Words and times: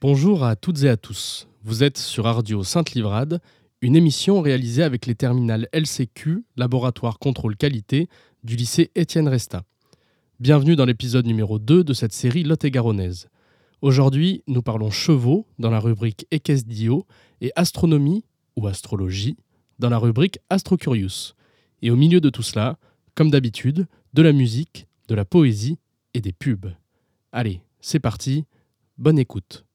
Bonjour 0.00 0.44
à 0.44 0.54
toutes 0.54 0.84
et 0.84 0.88
à 0.88 0.96
tous. 0.96 1.48
Vous 1.64 1.82
êtes 1.82 1.98
sur 1.98 2.26
Radio 2.26 2.62
Sainte-Livrade, 2.62 3.40
une 3.80 3.96
émission 3.96 4.40
réalisée 4.40 4.84
avec 4.84 5.06
les 5.06 5.16
terminales 5.16 5.66
LCQ, 5.72 6.44
Laboratoire 6.56 7.18
Contrôle 7.18 7.56
Qualité, 7.56 8.08
du 8.44 8.54
lycée 8.54 8.92
Étienne 8.94 9.26
Resta. 9.26 9.64
Bienvenue 10.38 10.76
dans 10.76 10.84
l'épisode 10.84 11.26
numéro 11.26 11.58
2 11.58 11.82
de 11.82 11.92
cette 11.92 12.12
série 12.12 12.44
Lot-et-Garonnaise. 12.44 13.26
Aujourd'hui, 13.82 14.44
nous 14.46 14.62
parlons 14.62 14.92
chevaux 14.92 15.44
dans 15.58 15.70
la 15.70 15.80
rubrique 15.80 16.28
Equesdio 16.30 17.04
et 17.40 17.50
astronomie 17.56 18.24
ou 18.54 18.68
astrologie 18.68 19.36
dans 19.78 19.90
la 19.90 19.98
rubrique 19.98 20.38
Astrocurious. 20.50 21.34
Et 21.82 21.90
au 21.90 21.96
milieu 21.96 22.20
de 22.20 22.30
tout 22.30 22.42
cela, 22.42 22.78
comme 23.14 23.30
d'habitude, 23.30 23.86
de 24.14 24.22
la 24.22 24.32
musique, 24.32 24.86
de 25.08 25.14
la 25.14 25.24
poésie 25.24 25.78
et 26.14 26.20
des 26.20 26.32
pubs. 26.32 26.72
Allez, 27.32 27.60
c'est 27.80 28.00
parti, 28.00 28.44
bonne 28.98 29.18
écoute. 29.18 29.66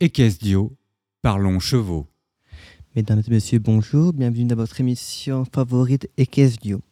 Equesdio, 0.00 0.76
parlons 1.22 1.58
chevaux. 1.58 2.06
Mesdames 2.94 3.20
et 3.26 3.30
messieurs, 3.32 3.58
bonjour. 3.58 4.12
Bienvenue 4.12 4.44
dans 4.44 4.54
votre 4.54 4.80
émission 4.80 5.44
favorite 5.52 6.08
Equesdio. 6.16 6.82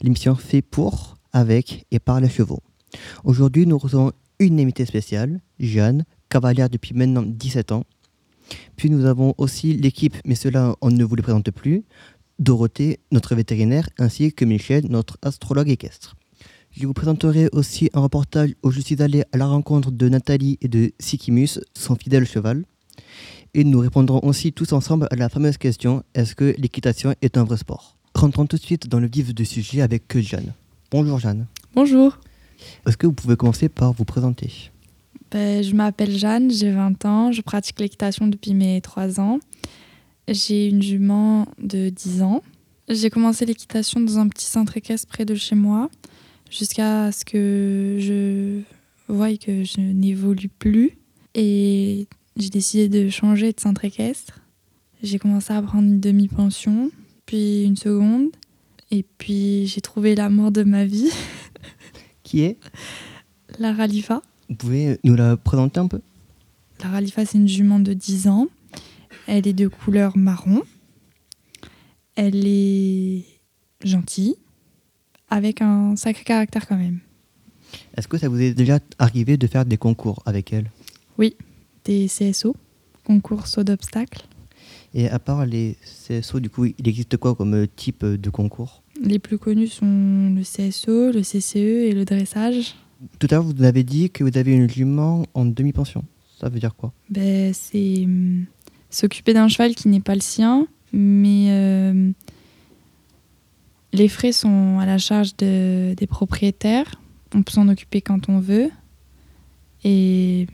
L'émission 0.00 0.34
fait 0.34 0.62
pour, 0.62 1.18
avec 1.34 1.84
et 1.90 1.98
par 1.98 2.22
les 2.22 2.30
chevaux. 2.30 2.62
Aujourd'hui, 3.22 3.66
nous 3.66 3.76
recevons 3.76 4.12
une 4.38 4.58
invitée 4.60 4.86
spéciale, 4.86 5.42
Jeanne, 5.58 6.06
cavalière 6.30 6.70
depuis 6.70 6.94
maintenant 6.94 7.22
17 7.26 7.72
ans. 7.72 7.84
Puis 8.76 8.88
nous 8.88 9.04
avons 9.04 9.34
aussi 9.36 9.74
l'équipe, 9.74 10.16
mais 10.24 10.34
cela 10.34 10.74
on 10.80 10.88
ne 10.88 11.04
vous 11.04 11.16
le 11.16 11.22
présente 11.22 11.50
plus, 11.50 11.84
Dorothée, 12.38 12.98
notre 13.12 13.34
vétérinaire, 13.34 13.90
ainsi 13.98 14.32
que 14.32 14.46
Michel, 14.46 14.86
notre 14.88 15.18
astrologue 15.20 15.68
équestre. 15.68 16.16
Je 16.76 16.88
vous 16.88 16.92
présenterai 16.92 17.48
aussi 17.52 17.88
un 17.94 18.00
reportage 18.00 18.54
où 18.64 18.72
je 18.72 18.80
suis 18.80 19.00
allé 19.00 19.22
à 19.30 19.36
la 19.36 19.46
rencontre 19.46 19.92
de 19.92 20.08
Nathalie 20.08 20.58
et 20.60 20.66
de 20.66 20.90
Sikimus, 20.98 21.60
son 21.78 21.94
fidèle 21.94 22.26
cheval. 22.26 22.64
Et 23.54 23.62
nous 23.62 23.78
répondrons 23.78 24.18
aussi 24.24 24.52
tous 24.52 24.72
ensemble 24.72 25.06
à 25.12 25.14
la 25.14 25.28
fameuse 25.28 25.56
question 25.56 26.02
est-ce 26.14 26.34
que 26.34 26.52
l'équitation 26.58 27.14
est 27.22 27.36
un 27.36 27.44
vrai 27.44 27.58
sport? 27.58 27.96
Rentrons 28.16 28.46
tout 28.46 28.56
de 28.56 28.62
suite 28.62 28.88
dans 28.88 28.98
le 28.98 29.06
vif 29.06 29.32
du 29.32 29.44
sujet 29.44 29.82
avec 29.82 30.18
Jeanne. 30.18 30.52
Bonjour 30.90 31.20
Jeanne. 31.20 31.46
Bonjour, 31.76 32.18
Est-ce 32.86 32.96
que 32.96 33.06
vous 33.06 33.12
pouvez 33.12 33.36
commencer 33.36 33.68
par 33.68 33.92
vous 33.92 34.04
présenter? 34.04 34.72
Ben, 35.30 35.62
je 35.62 35.76
m'appelle 35.76 36.18
Jeanne, 36.18 36.50
j'ai 36.50 36.72
20 36.72 37.04
ans, 37.04 37.30
je 37.30 37.42
pratique 37.42 37.78
l'équitation 37.78 38.26
depuis 38.26 38.52
mes 38.52 38.80
3 38.80 39.20
ans. 39.20 39.38
J'ai 40.26 40.70
une 40.70 40.82
jument 40.82 41.46
de 41.60 41.88
10 41.88 42.22
ans. 42.22 42.42
J'ai 42.88 43.10
commencé 43.10 43.46
l'équitation 43.46 44.00
dans 44.00 44.18
un 44.18 44.26
petit 44.26 44.46
centre 44.46 44.76
équestre 44.76 45.06
près 45.06 45.24
de 45.24 45.36
chez 45.36 45.54
moi 45.54 45.88
jusqu'à 46.56 47.10
ce 47.10 47.24
que 47.24 47.98
je 48.00 48.60
voie 49.12 49.36
que 49.36 49.64
je 49.64 49.80
n'évolue 49.80 50.48
plus. 50.48 50.96
Et 51.34 52.06
j'ai 52.36 52.50
décidé 52.50 52.88
de 52.88 53.10
changer 53.10 53.52
de 53.52 53.60
centre 53.60 53.84
équestre. 53.84 54.40
J'ai 55.02 55.18
commencé 55.18 55.52
à 55.52 55.60
prendre 55.60 55.88
une 55.88 56.00
demi-pension, 56.00 56.90
puis 57.26 57.64
une 57.64 57.76
seconde. 57.76 58.30
Et 58.90 59.04
puis 59.18 59.66
j'ai 59.66 59.80
trouvé 59.80 60.14
l'amour 60.14 60.52
de 60.52 60.62
ma 60.62 60.84
vie, 60.84 61.10
Qui 62.22 62.42
est? 62.42 62.58
La 63.58 63.72
Ralifa. 63.72 64.22
Vous 64.48 64.54
pouvez 64.54 64.98
nous 65.04 65.14
la 65.14 65.36
présenter 65.36 65.80
un 65.80 65.88
peu? 65.88 66.00
La 66.82 66.88
Ralifa, 66.88 67.26
c'est 67.26 67.38
une 67.38 67.48
jument 67.48 67.80
de 67.80 67.92
10 67.92 68.28
ans. 68.28 68.46
Elle 69.26 69.46
est 69.46 69.52
de 69.52 69.68
couleur 69.68 70.16
marron. 70.16 70.62
Elle 72.14 72.46
est 72.46 73.24
gentille, 73.82 74.36
avec 75.34 75.60
un 75.62 75.96
sacré 75.96 76.22
caractère 76.24 76.66
quand 76.68 76.76
même. 76.76 77.00
Est-ce 77.96 78.06
que 78.06 78.16
ça 78.18 78.28
vous 78.28 78.40
est 78.40 78.54
déjà 78.54 78.78
arrivé 78.98 79.36
de 79.36 79.46
faire 79.46 79.64
des 79.64 79.76
concours 79.76 80.22
avec 80.26 80.52
elle? 80.52 80.70
Des 81.84 82.06
CSO, 82.06 82.56
concours 83.04 83.46
saut 83.46 83.62
d'obstacles. 83.62 84.24
Et 84.94 85.08
à 85.10 85.18
part 85.18 85.44
les 85.44 85.76
CSO, 85.82 86.40
du 86.40 86.48
coup, 86.48 86.64
il 86.64 86.88
existe 86.88 87.18
quoi 87.18 87.34
comme 87.34 87.66
type 87.76 88.06
de 88.06 88.30
concours? 88.30 88.82
Les 89.02 89.18
plus 89.18 89.36
connus 89.36 89.66
sont 89.66 90.34
le 90.34 90.42
CSO, 90.42 91.12
le 91.12 91.20
CCE 91.20 91.56
et 91.56 91.92
le 91.92 92.06
dressage. 92.06 92.74
Tout 93.18 93.26
à 93.30 93.34
l'heure, 93.34 93.42
vous 93.42 93.62
avez 93.64 93.82
dit 93.82 94.08
que 94.08 94.24
vous 94.24 94.38
avez 94.38 94.54
une 94.54 94.70
jument 94.70 95.26
en 95.34 95.44
demi-pension. 95.44 96.04
Ça 96.40 96.48
veut 96.48 96.58
dire 96.58 96.74
quoi? 96.74 96.92
Ben, 97.10 97.52
c'est 97.52 98.04
hum, 98.04 98.46
s'occuper 98.88 99.34
d'un 99.34 99.48
cheval 99.48 99.74
qui 99.74 99.88
n'est 99.88 100.00
pas 100.00 100.14
le 100.14 100.22
sien, 100.22 100.66
mais 100.92 101.48
euh, 101.50 102.12
les 103.94 104.08
frais 104.08 104.32
sont 104.32 104.78
à 104.80 104.86
la 104.86 104.98
charge 104.98 105.36
de- 105.36 105.94
des 105.96 106.06
propriétaires. 106.06 106.90
On 107.34 107.42
peut 107.42 107.52
s'en 107.52 107.68
occuper 107.68 108.00
quand 108.02 108.28
on 108.28 108.38
veut. 108.40 108.70
Et 109.84 110.46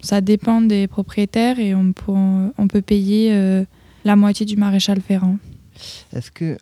ça 0.00 0.20
dépend 0.20 0.60
des 0.60 0.86
propriétaires 0.88 1.58
et 1.58 1.74
on 1.74 1.92
peut, 1.92 2.12
on 2.58 2.68
peut 2.68 2.82
payer 2.82 3.32
euh, 3.32 3.64
la 4.04 4.16
moitié 4.16 4.46
du 4.46 4.56
maréchal 4.56 5.00
ferrant. 5.00 5.38
Est-ce 6.12 6.30
que, 6.30 6.56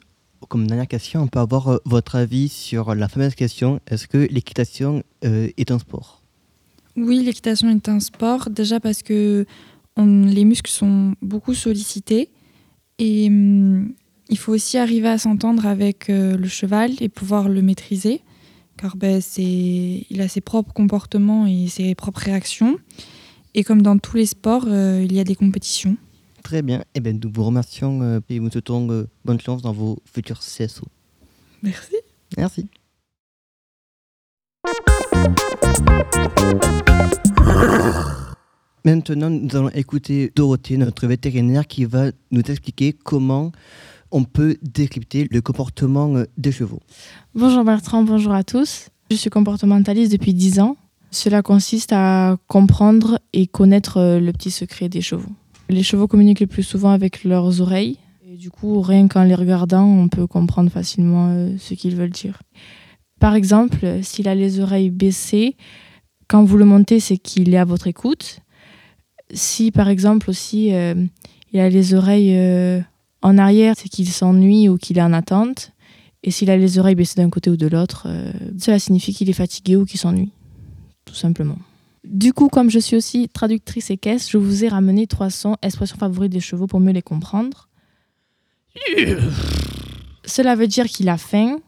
comme 0.48 0.66
dernière 0.66 0.88
question, 0.88 1.22
on 1.22 1.28
peut 1.28 1.38
avoir 1.38 1.68
euh, 1.68 1.78
votre 1.84 2.16
avis 2.16 2.48
sur 2.48 2.94
la 2.94 3.08
fameuse 3.08 3.34
question 3.34 3.80
est-ce 3.86 4.06
que 4.08 4.18
l'équitation 4.30 5.02
euh, 5.24 5.48
est 5.56 5.70
un 5.70 5.78
sport? 5.78 6.22
Oui, 6.96 7.22
l'équitation 7.22 7.68
est 7.70 7.88
un 7.88 8.00
sport, 8.00 8.48
déjà 8.50 8.80
parce 8.80 9.02
que 9.02 9.46
on- 9.96 10.24
les 10.26 10.44
muscles 10.44 10.70
sont 10.70 11.14
beaucoup 11.22 11.54
sollicités 11.54 12.30
et 12.98 13.28
hum, 13.28 13.92
il 14.28 14.38
faut 14.38 14.52
aussi 14.52 14.76
arriver 14.78 15.08
à 15.08 15.18
s'entendre 15.18 15.66
avec 15.66 16.10
euh, 16.10 16.36
le 16.36 16.48
cheval 16.48 16.92
et 17.00 17.08
pouvoir 17.08 17.48
le 17.48 17.62
maîtriser, 17.62 18.22
car 18.76 18.96
ben, 18.96 19.20
il 19.38 20.20
a 20.20 20.28
ses 20.28 20.40
propres 20.40 20.72
comportements 20.72 21.46
et 21.46 21.68
ses 21.68 21.94
propres 21.94 22.22
réactions. 22.22 22.78
Et 23.54 23.64
comme 23.64 23.82
dans 23.82 23.98
tous 23.98 24.16
les 24.16 24.26
sports, 24.26 24.64
euh, 24.66 25.02
il 25.04 25.14
y 25.14 25.20
a 25.20 25.24
des 25.24 25.34
compétitions. 25.34 25.96
Très 26.42 26.62
bien. 26.62 26.84
Eh 26.94 27.00
bien, 27.00 27.12
nous 27.12 27.30
vous 27.32 27.44
remercions 27.44 28.02
euh, 28.02 28.20
et 28.28 28.38
vous 28.38 28.50
souhaitons 28.50 29.06
bonne 29.24 29.40
chance 29.40 29.62
dans 29.62 29.72
vos 29.72 29.98
futurs 30.12 30.40
CSO. 30.40 30.86
Merci. 31.62 31.96
Merci. 32.36 32.68
Maintenant, 38.84 39.30
nous 39.30 39.56
allons 39.56 39.70
écouter 39.70 40.30
Dorothée, 40.34 40.76
notre 40.76 41.06
vétérinaire, 41.06 41.66
qui 41.66 41.84
va 41.84 42.12
nous 42.30 42.42
expliquer 42.42 42.92
comment 42.92 43.50
on 44.10 44.24
peut 44.24 44.56
décrypter 44.62 45.26
le 45.30 45.40
comportement 45.40 46.16
euh, 46.16 46.24
des 46.36 46.52
chevaux. 46.52 46.80
Bonjour 47.34 47.64
Bertrand, 47.64 48.02
bonjour 48.02 48.32
à 48.32 48.44
tous. 48.44 48.88
Je 49.10 49.16
suis 49.16 49.30
comportementaliste 49.30 50.12
depuis 50.12 50.34
10 50.34 50.60
ans. 50.60 50.76
Cela 51.10 51.42
consiste 51.42 51.92
à 51.92 52.36
comprendre 52.46 53.20
et 53.32 53.46
connaître 53.46 53.98
euh, 53.98 54.20
le 54.20 54.32
petit 54.32 54.50
secret 54.50 54.88
des 54.88 55.00
chevaux. 55.00 55.30
Les 55.68 55.82
chevaux 55.82 56.06
communiquent 56.06 56.40
le 56.40 56.46
plus 56.46 56.62
souvent 56.62 56.90
avec 56.90 57.24
leurs 57.24 57.60
oreilles. 57.60 57.98
Et 58.28 58.36
du 58.36 58.50
coup, 58.50 58.80
rien 58.80 59.08
qu'en 59.08 59.24
les 59.24 59.34
regardant, 59.34 59.84
on 59.84 60.08
peut 60.08 60.26
comprendre 60.26 60.70
facilement 60.70 61.30
euh, 61.30 61.56
ce 61.58 61.74
qu'ils 61.74 61.96
veulent 61.96 62.10
dire. 62.10 62.42
Par 63.20 63.34
exemple, 63.34 64.00
s'il 64.02 64.28
a 64.28 64.34
les 64.34 64.60
oreilles 64.60 64.90
baissées, 64.90 65.56
quand 66.28 66.44
vous 66.44 66.58
le 66.58 66.64
montez, 66.64 67.00
c'est 67.00 67.16
qu'il 67.16 67.54
est 67.54 67.58
à 67.58 67.64
votre 67.64 67.86
écoute. 67.86 68.40
Si 69.32 69.70
par 69.70 69.88
exemple 69.88 70.30
aussi 70.30 70.66
il 71.52 71.60
a 71.60 71.68
les 71.68 71.94
oreilles 71.94 72.84
en 73.26 73.38
arrière, 73.38 73.74
c'est 73.76 73.88
qu'il 73.88 74.08
s'ennuie 74.08 74.68
ou 74.68 74.78
qu'il 74.78 74.98
est 74.98 75.02
en 75.02 75.12
attente. 75.12 75.72
Et 76.22 76.30
s'il 76.30 76.48
a 76.48 76.56
les 76.56 76.78
oreilles 76.78 76.94
baissées 76.94 77.20
d'un 77.20 77.28
côté 77.28 77.50
ou 77.50 77.56
de 77.56 77.66
l'autre, 77.66 78.06
euh, 78.06 78.32
cela 78.56 78.78
signifie 78.78 79.12
qu'il 79.12 79.28
est 79.28 79.32
fatigué 79.32 79.74
ou 79.74 79.84
qu'il 79.84 79.98
s'ennuie, 79.98 80.30
tout 81.04 81.14
simplement. 81.14 81.58
Du 82.04 82.32
coup, 82.32 82.48
comme 82.48 82.70
je 82.70 82.78
suis 82.78 82.94
aussi 82.94 83.28
traductrice 83.28 83.90
équestre, 83.90 84.30
je 84.30 84.38
vous 84.38 84.64
ai 84.64 84.68
ramené 84.68 85.08
trois 85.08 85.30
sons, 85.30 85.56
expressions 85.60 85.96
favorites 85.96 86.30
des 86.30 86.38
chevaux 86.38 86.68
pour 86.68 86.78
mieux 86.78 86.92
les 86.92 87.02
comprendre. 87.02 87.68
Cela 90.24 90.54
veut 90.54 90.68
dire 90.68 90.86
qu'il 90.86 91.08
a 91.08 91.18
faim. 91.18 91.58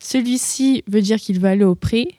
Celui-ci 0.00 0.84
veut 0.86 1.00
dire 1.00 1.18
qu'il 1.18 1.40
veut 1.40 1.48
aller 1.48 1.64
au 1.64 1.74
pré. 1.74 2.18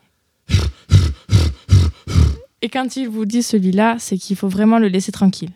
Et 2.64 2.70
quand 2.70 2.96
il 2.96 3.10
vous 3.10 3.26
dit 3.26 3.44
celui-là, 3.44 3.98
c'est 4.00 4.18
qu'il 4.18 4.36
faut 4.36 4.48
vraiment 4.48 4.80
le 4.80 4.88
laisser 4.88 5.12
tranquille. 5.12 5.52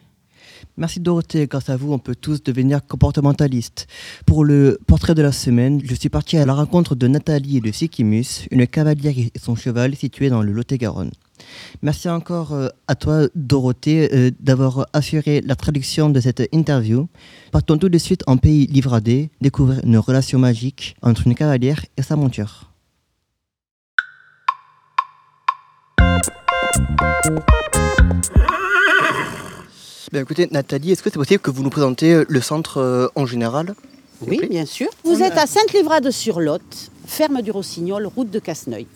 Merci 0.77 0.99
Dorothée, 0.99 1.47
grâce 1.47 1.69
à 1.69 1.75
vous, 1.75 1.93
on 1.93 1.99
peut 1.99 2.15
tous 2.15 2.43
devenir 2.43 2.85
comportementalistes. 2.85 3.87
Pour 4.25 4.45
le 4.45 4.79
portrait 4.87 5.15
de 5.15 5.21
la 5.21 5.31
semaine, 5.31 5.81
je 5.83 5.95
suis 5.95 6.09
parti 6.09 6.37
à 6.37 6.45
la 6.45 6.53
rencontre 6.53 6.95
de 6.95 7.07
Nathalie 7.07 7.57
et 7.57 7.61
de 7.61 7.71
Sikimus, 7.71 8.47
une 8.51 8.67
cavalière 8.67 9.17
et 9.17 9.31
son 9.41 9.55
cheval 9.55 9.95
situés 9.95 10.29
dans 10.29 10.41
le 10.41 10.51
Lot-et-Garonne. 10.51 11.11
Merci 11.81 12.09
encore 12.09 12.53
euh, 12.53 12.69
à 12.87 12.95
toi, 12.95 13.27
Dorothée, 13.35 14.09
euh, 14.13 14.31
d'avoir 14.39 14.87
assuré 14.93 15.41
la 15.41 15.55
traduction 15.55 16.09
de 16.09 16.19
cette 16.19 16.47
interview. 16.51 17.07
Partons 17.51 17.77
tout 17.77 17.89
de 17.89 17.97
suite 17.97 18.23
en 18.27 18.37
pays 18.37 18.67
livradé, 18.67 19.29
découvrir 19.41 19.81
une 19.83 19.97
relation 19.97 20.39
magique 20.39 20.95
entre 21.01 21.27
une 21.27 21.35
cavalière 21.35 21.85
et 21.95 22.01
sa 22.01 22.15
monture. 22.15 22.71
Ben, 30.13 30.21
écoutez, 30.21 30.47
Nathalie, 30.51 30.93
est-ce 30.93 31.03
que 31.03 31.09
c'est 31.09 31.19
possible 31.19 31.41
que 31.41 31.51
vous 31.51 31.63
nous 31.63 31.69
présentez 31.69 32.13
euh, 32.13 32.25
le 32.29 32.39
centre 32.39 32.77
euh, 32.77 33.07
en 33.15 33.25
général 33.25 33.75
Oui, 34.25 34.39
bien 34.49 34.65
sûr. 34.65 34.87
Vous 35.03 35.21
êtes 35.21 35.37
à 35.37 35.45
Sainte-Livrade-sur-Lot, 35.45 36.61
ferme 37.05 37.41
du 37.41 37.51
Rossignol, 37.51 38.05
route 38.05 38.31
de 38.31 38.39
Casseneuil. 38.39 38.87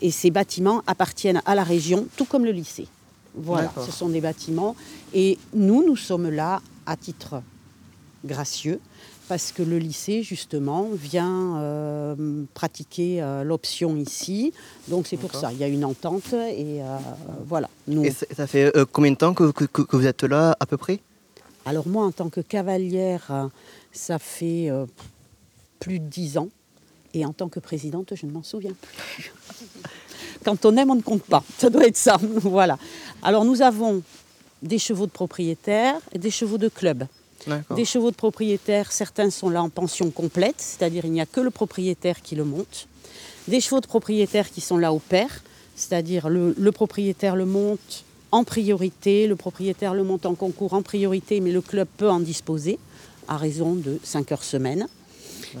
Et 0.00 0.12
ces 0.12 0.30
bâtiments 0.30 0.82
appartiennent 0.86 1.42
à 1.44 1.56
la 1.56 1.64
région, 1.64 2.06
tout 2.16 2.24
comme 2.24 2.44
le 2.44 2.52
lycée. 2.52 2.86
Voilà, 3.34 3.72
ce 3.84 3.90
sont 3.90 4.08
des 4.10 4.20
bâtiments. 4.20 4.76
Et 5.12 5.38
nous, 5.54 5.84
nous 5.84 5.96
sommes 5.96 6.30
là 6.30 6.62
à 6.86 6.96
titre 6.96 7.42
gracieux, 8.24 8.78
parce 9.30 9.52
que 9.52 9.62
le 9.62 9.78
lycée, 9.78 10.24
justement, 10.24 10.88
vient 10.92 11.56
euh, 11.60 12.42
pratiquer 12.52 13.22
euh, 13.22 13.44
l'option 13.44 13.94
ici. 13.96 14.52
Donc 14.88 15.06
c'est 15.06 15.16
pour 15.16 15.32
ça, 15.36 15.52
il 15.52 15.58
y 15.58 15.62
a 15.62 15.68
une 15.68 15.84
entente. 15.84 16.32
Et 16.32 16.82
euh, 16.82 16.96
voilà. 17.46 17.70
Nous, 17.86 18.04
Et 18.04 18.10
ça, 18.10 18.48
fait 18.48 18.72
combien 18.90 19.12
de 19.12 19.16
temps 19.16 19.32
que, 19.32 19.52
que- 19.52 19.66
que- 19.66 19.82
que 19.82 19.96
vous 19.96 20.04
êtes 20.06 20.24
là, 20.24 20.56
à 20.58 20.66
peu 20.66 20.76
près? 20.76 20.98
Alors 21.64 21.86
moi, 21.86 22.04
en 22.06 22.10
tant 22.10 22.28
que 22.28 22.40
cavalière, 22.40 23.48
ça 23.92 24.18
fait 24.18 24.68
plus 25.78 26.00
de 26.00 26.06
dix 26.06 26.36
ans. 26.36 26.48
Et 27.14 27.24
en 27.24 27.32
tant 27.32 27.48
que 27.48 27.60
présidente, 27.60 28.12
je 28.16 28.26
ne 28.26 28.32
m'en 28.32 28.42
souviens 28.42 28.74
plus. 28.82 29.32
Quand 30.44 30.64
on 30.64 30.76
aime, 30.76 30.90
on 30.90 30.96
ne 30.96 31.02
compte 31.02 31.22
pas. 31.22 31.44
Ça 31.56 31.70
doit 31.70 31.86
être 31.86 31.96
ça. 31.96 32.16
voilà. 32.56 32.78
Alors 33.22 33.44
nous 33.44 33.62
avons 33.62 34.02
des 34.60 34.78
chevaux 34.80 35.06
de 35.06 35.12
propriétaires 35.12 36.00
et 36.12 36.18
des 36.18 36.30
chevaux 36.32 36.58
de 36.58 36.68
club. 36.68 37.04
Des 37.74 37.84
chevaux 37.84 38.10
de 38.10 38.16
propriétaires, 38.16 38.92
certains 38.92 39.30
sont 39.30 39.48
là 39.48 39.62
en 39.62 39.68
pension 39.68 40.10
complète, 40.10 40.56
c'est-à-dire 40.58 41.04
il 41.04 41.12
n'y 41.12 41.20
a 41.20 41.26
que 41.26 41.40
le 41.40 41.50
propriétaire 41.50 42.22
qui 42.22 42.34
le 42.34 42.44
monte. 42.44 42.86
Des 43.48 43.60
chevaux 43.60 43.80
de 43.80 43.86
propriétaires 43.86 44.50
qui 44.50 44.60
sont 44.60 44.76
là 44.76 44.92
au 44.92 44.98
pair, 44.98 45.42
c'est-à-dire 45.74 46.28
le, 46.28 46.54
le 46.58 46.72
propriétaire 46.72 47.36
le 47.36 47.46
monte 47.46 48.04
en 48.32 48.44
priorité, 48.44 49.26
le 49.26 49.36
propriétaire 49.36 49.94
le 49.94 50.04
monte 50.04 50.26
en 50.26 50.34
concours 50.34 50.74
en 50.74 50.82
priorité, 50.82 51.40
mais 51.40 51.50
le 51.50 51.60
club 51.60 51.88
peut 51.96 52.10
en 52.10 52.20
disposer 52.20 52.78
à 53.28 53.36
raison 53.36 53.74
de 53.74 53.98
5 54.02 54.32
heures 54.32 54.44
semaine. 54.44 54.86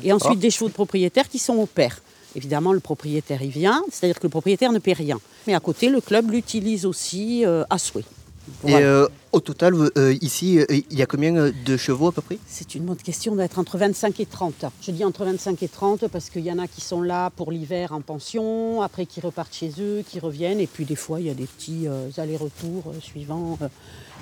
Et 0.02 0.12
ensuite 0.12 0.38
des 0.38 0.50
chevaux 0.50 0.68
de 0.68 0.74
propriétaires 0.74 1.28
qui 1.28 1.38
sont 1.38 1.56
au 1.56 1.66
pair. 1.66 2.00
Évidemment, 2.36 2.72
le 2.72 2.80
propriétaire 2.80 3.42
y 3.42 3.48
vient, 3.48 3.82
c'est-à-dire 3.90 4.18
que 4.18 4.26
le 4.26 4.30
propriétaire 4.30 4.70
ne 4.72 4.78
paie 4.78 4.92
rien. 4.92 5.18
Mais 5.46 5.54
à 5.54 5.60
côté, 5.60 5.88
le 5.88 6.00
club 6.00 6.30
l'utilise 6.30 6.86
aussi 6.86 7.44
euh, 7.44 7.64
à 7.70 7.78
souhait. 7.78 8.04
Et 8.48 8.70
Voilà. 8.70 8.86
euh, 8.86 9.08
au 9.32 9.40
total, 9.40 9.74
euh, 9.74 10.14
ici, 10.20 10.58
euh, 10.58 10.64
il 10.70 10.98
y 10.98 11.02
a 11.02 11.06
combien 11.06 11.50
de 11.50 11.76
chevaux 11.76 12.08
à 12.08 12.12
peu 12.12 12.20
près? 12.22 12.38
C'est 12.46 12.74
une 12.74 12.84
bonne 12.84 12.96
question 12.96 13.36
d'être 13.36 13.58
entre 13.58 13.78
25 13.78 14.18
et 14.20 14.26
30. 14.26 14.64
Je 14.82 14.90
dis 14.90 15.04
entre 15.04 15.24
25 15.24 15.62
et 15.62 15.68
30 15.68 16.08
parce 16.08 16.30
qu'il 16.30 16.42
y 16.42 16.52
en 16.52 16.58
a 16.58 16.66
qui 16.66 16.80
sont 16.80 17.00
là 17.02 17.30
pour 17.30 17.52
l'hiver 17.52 17.92
en 17.92 18.00
pension, 18.00 18.82
après 18.82 19.06
qui 19.06 19.20
repartent 19.20 19.54
chez 19.54 19.72
eux, 19.78 20.02
qui 20.08 20.18
reviennent, 20.20 20.60
et 20.60 20.66
puis 20.66 20.84
des 20.84 20.96
fois 20.96 21.20
il 21.20 21.26
y 21.26 21.30
a 21.30 21.34
des 21.34 21.46
petits 21.46 21.86
allers-retours 22.18 22.92
suivant 23.00 23.58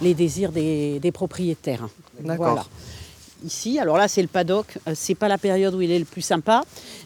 les 0.03 0.15
désirs 0.15 0.53
des, 0.53 1.01
des 1.01 1.13
propriétaires. 1.13 1.89
D'accord. 2.21 2.69
Ici, 3.45 3.79
alors 3.79 3.97
là 3.97 4.09
c'est 4.09 4.23
le 4.23 4.29
paddock, 4.29 4.67
euh, 4.89 4.93
c'est 4.95 5.15
pas 5.15 5.29
la 5.29 5.39
période 5.39 5.75
où 5.75 5.81
il 5.81 5.91
est 5.93 5.99
le 5.99 6.05
plus 6.05 6.23
sympa, 6.23 6.63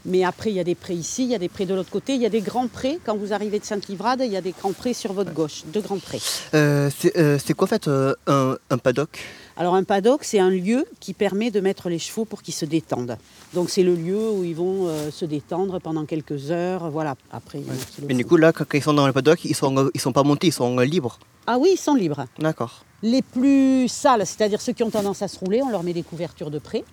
mais 0.07 0.25
après 0.25 0.51
il 0.51 0.57
y 0.57 0.61
a 0.61 0.65
des 0.65 0.75
prés 0.75 0.95
ici, 0.95 1.25
il 1.25 1.31
y 1.31 1.35
a 1.35 1.39
des 1.39 1.51
prés 1.51 1.67
de 1.67 1.75
l'autre 1.75 1.91
côté, 1.91 2.15
il 2.15 2.23
y 2.23 2.27
a 2.27 2.31
des 2.31 2.41
grands 2.41 2.69
prés. 2.69 2.99
Quand 3.05 3.17
vous 3.17 3.33
arrivez 3.35 3.59
de 3.59 3.65
Sainte-Livrade, 3.65 4.23
il 4.25 4.33
y 4.33 4.37
a 4.37 4.41
des 4.41 4.53
grands 4.53 4.73
prés 4.73 4.95
sur 4.95 5.13
votre 5.13 5.33
gauche, 5.33 5.65
deux 5.67 5.83
grands 5.83 5.99
prés. 5.99 6.21
Euh, 6.55 6.91
C'est 6.99 7.17
euh, 7.19 7.39
c'est 7.45 7.53
quoi 7.55 7.67
en 7.67 7.69
fait 7.69 7.87
un, 7.89 8.57
un 8.71 8.79
paddock? 8.79 9.19
Alors 9.57 9.75
un 9.75 9.85
paddock, 9.85 10.25
c'est 10.25 10.39
un 10.39 10.51
lieu 10.51 10.87
qui 11.01 11.13
permet 11.13 11.51
de 11.51 11.61
mettre 11.61 11.89
les 11.89 11.99
chevaux 11.99 12.25
pour 12.25 12.43
qu'ils 12.43 12.55
se 12.55 12.65
détendent. 12.65 13.19
Donc 13.55 13.71
c'est 13.71 13.83
le 13.83 13.95
lieu 13.95 14.31
où 14.31 14.45
ils 14.45 14.55
vont 14.55 14.87
euh, 14.87 15.11
se 15.11 15.25
détendre 15.25 15.81
pendant 15.81 16.07
quelques 16.07 16.51
heures. 16.51 16.91
Voilà. 16.91 17.17
Après, 17.31 17.61
Mais 18.07 18.15
du 18.15 18.25
coup, 18.25 18.37
là, 18.37 18.53
quand, 18.53 18.65
ils 18.73 18.83
sont 18.83 18.95
dans 18.95 19.07
le 19.07 19.13
paddock, 19.13 19.45
ils 19.45 19.55
sont, 19.55 19.91
ils 19.93 20.01
sont 20.01 20.13
pas 20.13 20.23
montés, 20.23 20.49
ils 20.49 20.53
sont 20.53 20.79
euh, 20.79 20.85
libres. 20.85 21.19
Ah 21.47 21.59
oui, 21.59 21.71
ils 21.75 21.79
sont 21.79 21.95
libres. 21.95 22.27
D'accord. 22.39 22.85
Les 23.03 23.23
plus 23.23 23.89
sales, 23.89 24.27
c'est-à-dire 24.27 24.61
ceux 24.61 24.73
qui 24.73 24.83
ont 24.83 24.91
tendance 24.91 25.23
à 25.23 25.29
se 25.29 25.39
rouler, 25.39 25.61
on 25.63 25.71
leur 25.71 25.83
met 25.83 25.93
des 25.93 26.05
couvertures 26.05 26.51
de 26.51 26.59
près. 26.59 26.85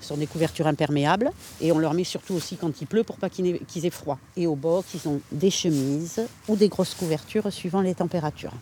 Ce 0.00 0.08
sont 0.08 0.16
des 0.16 0.26
couvertures 0.26 0.66
imperméables. 0.66 1.30
Et 1.60 1.72
on 1.72 1.78
leur 1.78 1.94
met 1.94 2.04
surtout 2.04 2.34
aussi 2.34 2.56
quand 2.56 2.80
il 2.80 2.86
pleut 2.86 3.04
pour 3.04 3.16
pas 3.16 3.28
qu'ils 3.28 3.58
qu'ils 3.66 3.86
aient 3.86 3.90
froid. 3.90 4.18
Et 4.36 4.46
au 4.46 4.56
bord, 4.56 4.84
ils 4.94 5.08
ont 5.08 5.20
des 5.32 5.50
chemises 5.50 6.22
ou 6.48 6.56
des 6.56 6.68
grosses 6.68 6.94
couvertures 6.94 7.52
suivant 7.52 7.80
les 7.80 7.94
températures. 7.94 8.54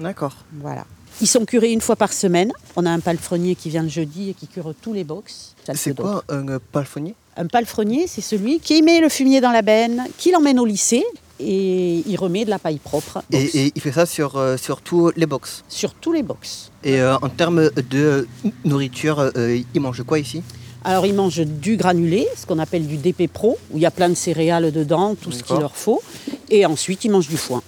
D'accord. 0.00 0.36
Voilà. 0.52 0.84
Ils 1.20 1.26
sont 1.26 1.44
curés 1.44 1.72
une 1.72 1.80
fois 1.80 1.96
par 1.96 2.12
semaine. 2.12 2.52
On 2.76 2.86
a 2.86 2.90
un 2.90 3.00
palefrenier 3.00 3.54
qui 3.54 3.68
vient 3.70 3.82
le 3.82 3.88
jeudi 3.88 4.30
et 4.30 4.34
qui 4.34 4.46
cure 4.46 4.74
tous 4.80 4.92
les 4.92 5.04
box. 5.04 5.54
C'est 5.74 5.94
quoi 5.94 6.24
un 6.28 6.48
euh, 6.48 6.58
palefrenier? 6.72 7.14
Un 7.36 7.46
palefrenier, 7.46 8.06
c'est 8.06 8.20
celui 8.20 8.60
qui 8.60 8.82
met 8.82 9.00
le 9.00 9.08
fumier 9.08 9.40
dans 9.40 9.52
la 9.52 9.62
benne, 9.62 10.04
qui 10.18 10.30
l'emmène 10.32 10.58
au 10.58 10.64
lycée 10.64 11.04
et 11.40 12.02
il 12.06 12.16
remet 12.16 12.44
de 12.44 12.50
la 12.50 12.58
paille 12.58 12.78
propre 12.78 13.22
et, 13.32 13.44
et 13.66 13.72
il 13.74 13.80
fait 13.82 13.92
ça 13.92 14.06
sur, 14.06 14.36
euh, 14.36 14.56
sur 14.56 14.80
tous 14.80 15.12
les 15.16 15.26
box? 15.26 15.64
sur 15.68 15.94
tous 15.94 16.12
les 16.12 16.22
box. 16.22 16.70
Et 16.84 17.00
euh, 17.00 17.16
en 17.16 17.28
termes 17.28 17.70
de 17.90 18.28
nourriture, 18.64 19.30
euh, 19.36 19.60
ils 19.74 19.80
mangent 19.80 20.04
quoi 20.04 20.18
ici? 20.18 20.42
Alors 20.84 21.06
ils 21.06 21.14
mangent 21.14 21.44
du 21.44 21.76
granulé, 21.76 22.26
ce 22.36 22.44
qu'on 22.44 22.58
appelle 22.58 22.86
du 22.86 22.96
DP 22.96 23.28
Pro, 23.32 23.56
où 23.70 23.78
il 23.78 23.82
y 23.82 23.86
a 23.86 23.90
plein 23.90 24.08
de 24.08 24.14
céréales 24.14 24.72
dedans, 24.72 25.14
tout 25.14 25.32
ce 25.32 25.42
qu'il 25.42 25.56
leur 25.56 25.76
faut. 25.76 26.02
Et 26.50 26.66
ensuite 26.66 27.04
ils 27.04 27.10
mangent 27.10 27.28
du 27.28 27.36
foin. 27.36 27.62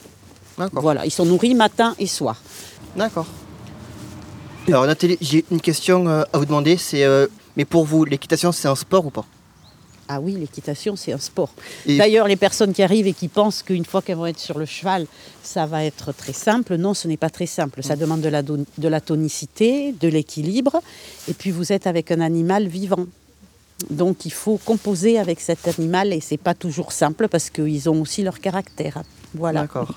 D'accord. 0.58 0.82
Voilà, 0.82 1.06
ils 1.06 1.10
sont 1.10 1.24
nourris 1.24 1.54
matin 1.54 1.94
et 1.98 2.06
soir. 2.06 2.40
D'accord. 2.96 3.26
Alors 4.68 4.86
Nathalie, 4.86 5.18
j'ai 5.20 5.44
une 5.50 5.60
question 5.60 6.08
euh, 6.08 6.22
à 6.32 6.38
vous 6.38 6.46
demander. 6.46 6.76
C'est, 6.76 7.04
euh, 7.04 7.26
mais 7.56 7.64
pour 7.64 7.84
vous, 7.84 8.04
l'équitation, 8.04 8.52
c'est 8.52 8.68
un 8.68 8.76
sport 8.76 9.06
ou 9.06 9.10
pas? 9.10 9.24
Ah 10.06 10.20
oui, 10.20 10.32
l'équitation, 10.38 10.96
c'est 10.96 11.12
un 11.12 11.18
sport. 11.18 11.50
Et- 11.86 11.96
D'ailleurs, 11.96 12.28
les 12.28 12.36
personnes 12.36 12.72
qui 12.74 12.82
arrivent 12.82 13.06
et 13.06 13.14
qui 13.14 13.28
pensent 13.28 13.62
qu'une 13.62 13.86
fois 13.86 14.02
qu'elles 14.02 14.16
vont 14.16 14.26
être 14.26 14.38
sur 14.38 14.58
le 14.58 14.66
cheval, 14.66 15.06
ça 15.42 15.64
va 15.66 15.82
être 15.84 16.12
très 16.12 16.34
simple. 16.34 16.76
Non, 16.76 16.92
ce 16.92 17.08
n'est 17.08 17.16
pas 17.16 17.30
très 17.30 17.46
simple. 17.46 17.82
Ça 17.82 17.96
demande 17.96 18.20
de 18.20 18.28
la, 18.28 18.42
don- 18.42 18.66
de 18.76 18.88
la 18.88 19.00
tonicité, 19.00 19.92
de 19.98 20.08
l'équilibre. 20.08 20.82
Et 21.28 21.32
puis, 21.32 21.50
vous 21.50 21.72
êtes 21.72 21.86
avec 21.86 22.10
un 22.10 22.20
animal 22.20 22.68
vivant. 22.68 23.06
Donc, 23.90 24.24
il 24.26 24.32
faut 24.32 24.58
composer 24.58 25.18
avec 25.18 25.40
cet 25.40 25.66
animal 25.68 26.12
et 26.12 26.20
c'est 26.20 26.36
pas 26.36 26.54
toujours 26.54 26.92
simple 26.92 27.28
parce 27.28 27.48
qu'ils 27.50 27.88
ont 27.88 28.00
aussi 28.02 28.22
leur 28.22 28.40
caractère. 28.40 29.02
Voilà. 29.34 29.62
D'accord. 29.62 29.94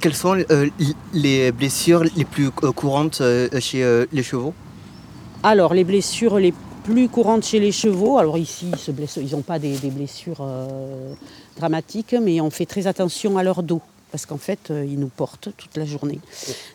Quelles 0.00 0.14
sont 0.14 0.36
euh, 0.50 0.68
les 1.12 1.52
blessures 1.52 2.04
les 2.16 2.24
plus 2.24 2.50
euh, 2.62 2.72
courantes 2.72 3.20
euh, 3.20 3.48
chez 3.60 4.06
les 4.12 4.22
chevaux? 4.22 4.54
Alors, 5.42 5.74
les 5.74 5.84
blessures 5.84 6.38
les 6.38 6.52
plus 6.84 7.08
courantes 7.08 7.44
chez 7.44 7.60
les 7.60 7.72
chevaux, 7.72 8.18
alors 8.18 8.38
ici, 8.38 8.66
ils 8.88 8.94
blessent- 8.94 9.18
n'ont 9.32 9.42
pas 9.42 9.58
des, 9.58 9.76
des 9.78 9.90
blessures 9.90 10.44
dramatiques, 11.56 12.14
mais 12.20 12.40
on 12.40 12.50
fait 12.50 12.66
très 12.66 12.86
attention 12.86 13.38
à 13.38 13.42
leur 13.42 13.62
dos, 13.62 13.80
parce 14.10 14.26
qu'en 14.26 14.38
fait, 14.38 14.70
euh, 14.70 14.84
ils 14.84 14.98
nous 14.98 15.08
portent 15.08 15.50
toute 15.56 15.76
la 15.76 15.84
journée. 15.84 16.20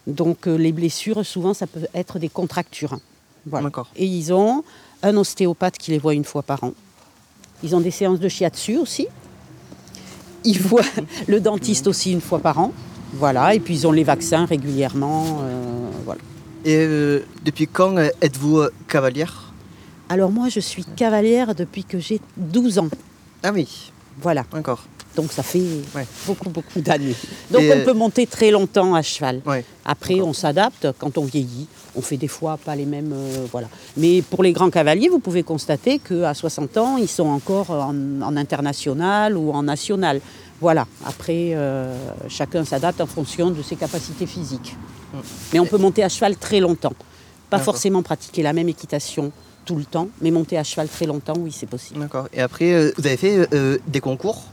Donc, 0.06 0.48
euh, 0.48 0.56
les 0.56 0.72
blessures, 0.72 1.26
souvent, 1.26 1.54
ça 1.54 1.68
peut 1.68 1.88
être 1.94 2.20
des 2.20 2.30
contractures. 2.30 2.98
Voilà. 3.46 3.70
Et 3.96 4.06
ils 4.06 4.34
ont 4.34 4.64
un 5.04 5.16
ostéopathe 5.18 5.78
qui 5.78 5.92
les 5.92 6.00
voit 6.00 6.14
une 6.14 6.26
fois 6.26 6.44
par 6.44 6.64
an. 6.64 6.74
Ils 7.64 7.76
ont 7.76 7.80
des 7.82 7.92
séances 7.92 8.20
de 8.20 8.30
shiatsu 8.30 8.78
aussi. 8.78 9.08
Ils 10.44 10.60
voient 10.70 10.82
le 11.28 11.40
dentiste 11.40 11.88
aussi 11.88 12.12
une 12.12 12.22
fois 12.22 12.40
par 12.40 12.60
an. 12.60 12.72
Voilà, 13.14 13.54
et 13.56 13.60
puis 13.60 13.74
ils 13.76 13.88
ont 13.88 13.92
les 13.92 14.04
vaccins 14.04 14.46
régulièrement. 14.46 15.40
euh, 15.44 15.90
voilà. 16.06 16.22
Et 16.66 16.76
euh, 16.78 17.22
depuis 17.46 17.68
quand 17.68 17.98
euh, 17.98 18.10
êtes-vous 18.22 18.64
cavalière? 18.88 19.54
Alors 20.10 20.32
moi, 20.32 20.50
je 20.50 20.60
suis 20.60 20.84
cavalière 20.84 21.56
depuis 21.56 21.84
que 21.84 22.00
j'ai 22.00 22.20
12 22.38 22.80
ans. 22.80 22.90
Ah 23.44 23.52
oui, 23.54 23.92
Voilà, 24.22 24.46
d'accord. 24.54 24.84
donc 25.16 25.32
ça 25.32 25.44
fait 25.44 25.62
Ouais. 25.96 26.06
beaucoup, 26.26 26.50
beaucoup 26.50 26.82
d'années. 26.82 27.16
Donc 27.52 27.62
Et, 27.62 27.74
on 27.74 27.86
peut 27.86 27.94
monter 27.94 28.26
très 28.28 28.52
longtemps 28.52 28.94
à 28.96 29.02
cheval. 29.02 29.42
Ouais. 29.46 29.64
Après, 29.86 30.20
on 30.22 30.34
s'adapte 30.34 30.88
quand 30.98 31.18
on 31.18 31.24
vieillit. 31.26 31.68
On 31.98 32.02
fait 32.02 32.18
des 32.18 32.28
fois 32.28 32.58
pas 32.58 32.76
les 32.76 32.86
mêmes... 32.86 33.12
euh, 33.14 33.46
voilà. 33.52 33.68
Mais 33.98 34.22
pour 34.22 34.44
les 34.44 34.54
grands 34.54 34.70
cavaliers, 34.70 35.10
vous 35.10 35.20
pouvez 35.20 35.44
constater 35.44 36.00
qu'à 36.00 36.34
60 36.34 36.78
ans, 36.78 36.98
ils 36.98 37.08
sont 37.08 37.28
encore 37.28 37.72
en, 37.72 38.22
en 38.22 38.38
international 38.38 39.36
ou 39.36 39.52
en 39.52 39.64
national. 39.64 40.22
Voilà. 40.62 40.88
Après, 41.06 41.52
euh, 41.54 41.96
chacun 42.30 42.64
s'adapte 42.64 43.02
en 43.02 43.06
fonction 43.08 43.52
de 43.52 43.62
ses 43.62 43.76
capacités 43.76 44.26
physiques. 44.26 44.76
Mm. 45.14 45.18
Mais 45.54 45.60
on 45.60 45.66
peut 45.66 45.78
monter 45.78 46.04
à 46.04 46.10
cheval 46.10 46.36
très 46.36 46.60
longtemps. 46.60 46.94
Pas 47.50 47.60
forcément 47.60 48.04
pratiquer 48.04 48.44
la 48.44 48.54
même 48.54 48.68
équitation 48.68 49.32
tout 49.66 49.76
le 49.76 49.86
temps, 49.86 50.10
mais 50.22 50.32
monter 50.32 50.58
à 50.58 50.64
cheval 50.64 50.88
très 50.88 51.06
longtemps, 51.06 51.36
oui, 51.38 51.52
c'est 51.52 51.70
possible. 51.70 52.00
D'accord. 52.00 52.28
Et 52.34 52.42
après, 52.42 52.74
euh, 52.74 52.92
vous 52.98 53.06
avez 53.06 53.18
fait 53.18 53.48
euh, 53.54 53.78
des 53.88 54.00
concours? 54.00 54.44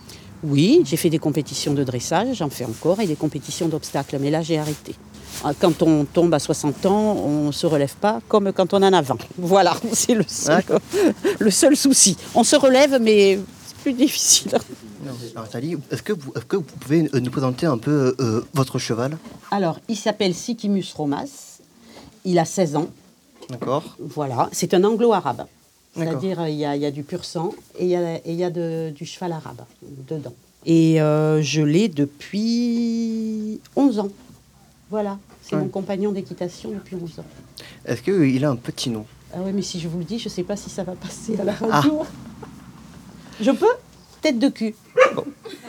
Oui, 0.42 0.82
j'ai 0.84 0.96
fait 0.96 1.10
des 1.10 1.18
compétitions 1.18 1.72
de 1.72 1.82
dressage, 1.84 2.36
j'en 2.36 2.50
fais 2.50 2.64
encore, 2.64 3.00
et 3.00 3.06
des 3.06 3.16
compétitions 3.16 3.68
d'obstacles, 3.68 4.18
mais 4.20 4.30
là 4.30 4.42
j'ai 4.42 4.58
arrêté. 4.58 4.94
Ah, 5.42 5.52
Quand 5.58 5.82
on 5.82 6.04
tombe 6.04 6.32
à 6.34 6.38
60 6.38 6.86
ans, 6.86 7.12
on 7.16 7.46
ne 7.46 7.52
se 7.52 7.66
relève 7.66 7.94
pas 7.96 8.20
comme 8.28 8.52
quand 8.52 8.72
on 8.74 8.78
en 8.82 8.92
a 8.92 9.02
20. 9.02 9.16
Voilà, 9.38 9.74
c'est 9.92 10.14
le 10.14 10.24
seul, 10.26 10.56
D'accord. 10.56 10.80
le 11.38 11.50
seul 11.50 11.76
souci. 11.76 12.16
On 12.34 12.44
se 12.44 12.56
relève, 12.56 12.98
mais 13.00 13.38
plus 13.82 13.92
difficile. 13.92 14.52
Nathalie, 15.34 15.76
est-ce 15.90 16.02
que, 16.02 16.12
vous, 16.14 16.32
est-ce 16.34 16.44
que 16.46 16.56
vous 16.56 16.62
pouvez 16.62 17.10
euh, 17.14 17.20
nous 17.20 17.30
présenter 17.30 17.66
un 17.66 17.76
peu 17.78 18.14
euh, 18.20 18.40
votre 18.54 18.78
cheval? 18.78 19.18
Alors, 19.50 19.78
il 19.88 19.96
s'appelle 19.96 20.34
Sikimus 20.34 20.84
Romas. 20.94 21.58
Il 22.24 22.38
a 22.38 22.44
16 22.46 22.76
ans. 22.76 22.88
D'accord. 23.50 23.82
Voilà, 23.98 24.48
c'est 24.52 24.72
un 24.72 24.82
anglo-arabe. 24.84 25.44
C'est-à-dire, 25.94 26.40
euh, 26.40 26.48
il 26.48 26.56
y, 26.56 26.64
a, 26.64 26.74
il 26.74 26.80
y 26.82 26.86
a 26.86 26.90
du 26.90 27.02
pur 27.02 27.24
sang 27.24 27.52
et 27.78 27.84
il 27.84 27.90
y 27.90 27.96
a, 27.96 28.14
et 28.16 28.22
il 28.26 28.34
y 28.36 28.44
a 28.44 28.50
de- 28.50 28.90
du 28.96 29.04
cheval 29.04 29.32
arabe 29.32 29.60
dedans. 30.08 30.32
Et 30.64 31.00
euh, 31.02 31.42
je 31.42 31.60
l'ai 31.60 31.88
depuis 31.88 33.60
11 33.76 33.98
ans. 33.98 34.08
Voilà, 34.90 35.18
c'est 35.42 35.56
Ouais. 35.56 35.62
mon 35.62 35.68
compagnon 35.68 36.12
d'équitation 36.12 36.70
depuis 36.70 36.96
11 36.96 37.18
ans. 37.20 37.24
Est-ce 37.86 38.02
qu'il 38.02 38.44
a 38.44 38.50
un 38.50 38.56
petit 38.56 38.90
nom? 38.90 39.06
Ah 39.34 39.40
ouais, 39.40 39.52
mais 39.52 39.62
si 39.62 39.80
je 39.80 39.88
vous 39.88 39.98
le 39.98 40.04
dis, 40.04 40.18
je 40.18 40.26
ne 40.28 40.30
sais 40.30 40.42
pas 40.44 40.56
si 40.56 40.70
ça 40.70 40.84
va 40.84 40.92
passer 40.92 41.38
à 41.40 41.44
la 41.44 41.54
Ah. 41.60 41.80
radio. 41.80 42.02
Je 43.40 43.50
peux? 43.50 43.66
Tête 44.20 44.38
de 44.38 44.48
cul. 44.48 44.74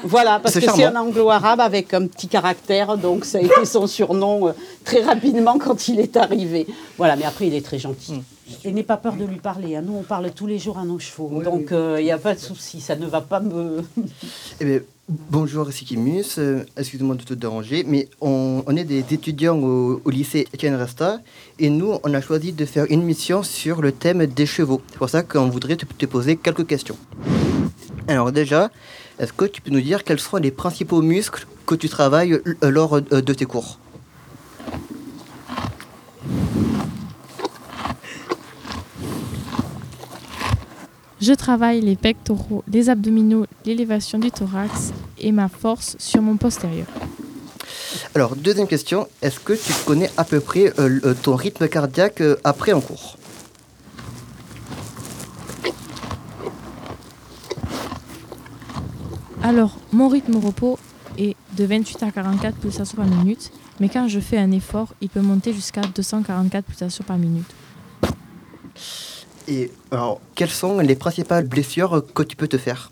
Voilà, 0.04 0.40
parce 0.40 0.56
que 0.60 0.70
c'est 0.72 0.84
un 0.86 0.96
anglo-arabe 0.96 1.60
avec 1.60 1.94
un 1.94 2.06
petit 2.08 2.28
caractère, 2.28 2.98
donc 2.98 3.26
ça 3.26 3.40
a 3.40 3.42
été 3.42 3.66
son 3.66 3.88
surnom 3.88 4.48
euh, 4.50 4.52
très 4.84 5.02
rapidement 5.02 5.58
quand 5.58 5.88
il 5.88 6.00
est 6.00 6.16
arrivé. 6.16 6.68
Voilà, 6.98 7.16
mais 7.16 7.26
après, 7.26 7.48
il 7.48 7.56
est 7.56 7.66
très 7.66 7.80
gentil. 7.80 8.14
Hmm. 8.14 8.22
Et 8.64 8.72
n'aie 8.72 8.84
pas 8.84 8.98
peur 8.98 9.14
de 9.16 9.26
lui 9.26 9.38
parler. 9.38 9.76
hein. 9.76 9.82
Nous, 9.84 9.96
on 9.96 10.04
parle 10.04 10.30
tous 10.32 10.46
les 10.46 10.60
jours 10.60 10.78
à 10.78 10.86
nos 10.86 11.00
chevaux, 11.00 11.30
Oui, 11.32 11.44
donc 11.44 11.70
il 11.72 12.04
n'y 12.04 12.12
a 12.12 12.20
pas 12.20 12.36
de 12.36 12.40
souci, 12.40 12.80
ça 12.82 12.96
ne 12.96 13.08
va 13.08 13.22
pas 13.22 13.40
me... 13.40 13.82
Eh 14.62 14.66
bien, 14.66 14.80
bonjour 15.10 15.72
Sikimus, 15.72 16.38
euh, 16.38 16.64
excusez-moi 16.78 17.16
de 17.16 17.24
te 17.24 17.34
déranger, 17.34 17.84
mais 17.88 18.08
on, 18.22 18.62
on 18.68 18.76
est 18.76 18.84
des 18.84 19.00
étudiants 19.12 19.58
au, 19.58 20.00
au 20.06 20.10
lycée 20.12 20.48
Etienne 20.54 20.76
Resta 20.76 21.20
et 21.58 21.70
nous, 21.72 21.98
on 22.04 22.14
a 22.14 22.22
choisi 22.22 22.54
de 22.54 22.66
faire 22.66 22.86
une 22.90 23.02
mission 23.02 23.42
sur 23.42 23.82
le 23.82 23.92
thème 23.92 24.28
des 24.28 24.46
chevaux. 24.46 24.82
C'est 24.92 24.98
pour 25.00 25.10
ça 25.10 25.24
qu'on 25.24 25.50
voudrait 25.50 25.76
te, 25.78 25.86
te 25.86 26.06
poser 26.06 26.36
quelques 26.38 26.68
questions. 26.68 26.98
Alors 28.08 28.32
déjà, 28.32 28.70
est-ce 29.20 29.34
que 29.34 29.46
tu 29.46 29.62
peux 29.62 29.72
nous 29.72 29.82
dire 29.82 30.04
quels 30.04 30.20
sont 30.20 30.38
les 30.38 30.52
principaux 30.52 31.02
muscles 31.02 31.48
que 31.66 31.76
tu 31.76 31.90
travailles 31.90 32.34
euh, 32.34 32.70
lors 32.70 32.98
euh, 32.98 33.02
de 33.02 33.34
tes 33.34 33.46
cours? 33.46 33.80
Je 41.22 41.34
travaille 41.34 41.82
les 41.82 41.96
pectoraux, 41.96 42.64
les 42.72 42.90
abdominaux, 42.90 43.46
l'élévation 43.66 44.20
du 44.20 44.30
thorax 44.30 44.92
et 45.18 45.32
ma 45.32 45.50
force 45.50 45.96
sur 45.98 46.22
mon 46.22 46.38
postérieur. 46.38 46.86
Alors, 48.14 48.36
deuxième 48.36 48.68
question, 48.68 49.08
est-ce 49.22 49.40
que 49.40 49.54
tu 49.54 49.74
connais 49.86 50.12
à 50.18 50.24
peu 50.24 50.40
près 50.40 50.72
euh, 50.78 51.16
ton 51.24 51.36
rythme 51.36 51.68
cardiaque 51.68 52.22
euh, 52.22 52.36
après 52.44 52.74
un 52.74 52.82
cours? 52.82 53.18
Alors, 59.48 59.78
mon 59.92 60.08
rythme 60.08 60.38
repos 60.38 60.80
est 61.20 61.36
de 61.56 61.66
28 61.66 62.02
à 62.02 62.10
44 62.10 62.58
pulsations 62.58 62.98
par 62.98 63.06
minute, 63.06 63.52
mais 63.80 63.90
quand 63.90 64.08
je 64.08 64.20
fais 64.20 64.40
un 64.40 64.50
effort, 64.50 64.96
il 65.02 65.10
peut 65.10 65.22
monter 65.22 65.54
jusqu'à 65.54 65.82
244 65.82 66.66
pulsations 66.66 67.04
par 67.04 67.20
minute. 67.20 67.46
Et 69.48 69.72
alors, 69.92 70.20
quelles 70.34 70.50
sont 70.50 70.80
les 70.80 70.96
principales 70.96 71.48
blessures 71.48 72.04
que 72.16 72.24
tu 72.24 72.36
peux 72.36 72.48
te 72.48 72.58
faire? 72.58 72.92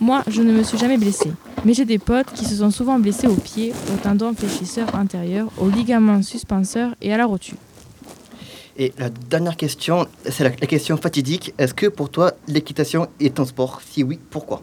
Moi, 0.00 0.22
je 0.28 0.42
ne 0.42 0.52
me 0.52 0.62
suis 0.62 0.78
jamais 0.78 0.96
blessée, 0.96 1.32
mais 1.64 1.74
j'ai 1.74 1.84
des 1.84 1.98
potes 1.98 2.32
qui 2.32 2.44
se 2.44 2.54
sont 2.54 2.70
souvent 2.70 3.00
blessés 3.00 3.26
aux 3.26 3.34
pieds, 3.34 3.72
au 3.92 3.96
tendon 3.96 4.32
fléchisseur 4.32 4.94
antérieur, 4.94 5.48
au 5.58 5.68
ligament 5.68 6.22
suspenseur 6.22 6.94
et 7.00 7.12
à 7.12 7.16
la 7.16 7.26
rotule. 7.26 7.58
Et 8.76 8.92
la 8.98 9.10
dernière 9.10 9.56
question, 9.56 10.06
c'est 10.28 10.44
la, 10.44 10.50
la 10.50 10.66
question 10.66 10.96
fatidique. 10.96 11.52
Est-ce 11.58 11.74
que 11.74 11.86
pour 11.86 12.08
toi, 12.08 12.32
l'équitation 12.48 13.08
est 13.20 13.38
un 13.38 13.44
sport? 13.44 13.80
Si 13.86 14.02
oui, 14.02 14.18
pourquoi? 14.30 14.62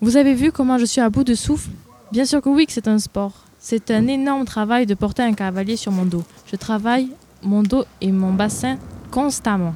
Vous 0.00 0.16
avez 0.16 0.34
vu 0.34 0.50
comment 0.50 0.78
je 0.78 0.86
suis 0.86 1.02
à 1.02 1.10
bout 1.10 1.24
de 1.24 1.34
souffle? 1.34 1.70
Bien 2.10 2.24
sûr 2.24 2.40
que 2.40 2.48
oui 2.48 2.64
que 2.66 2.72
c'est 2.72 2.88
un 2.88 2.98
sport. 2.98 3.32
C'est 3.58 3.90
un 3.90 4.06
énorme 4.06 4.46
travail 4.46 4.86
de 4.86 4.94
porter 4.94 5.22
un 5.22 5.34
cavalier 5.34 5.76
sur 5.76 5.92
mon 5.92 6.06
dos. 6.06 6.24
Je 6.50 6.56
travaille 6.56 7.10
mon 7.42 7.62
dos 7.62 7.84
et 8.00 8.10
mon 8.10 8.32
bassin 8.32 8.78
constamment. 9.10 9.74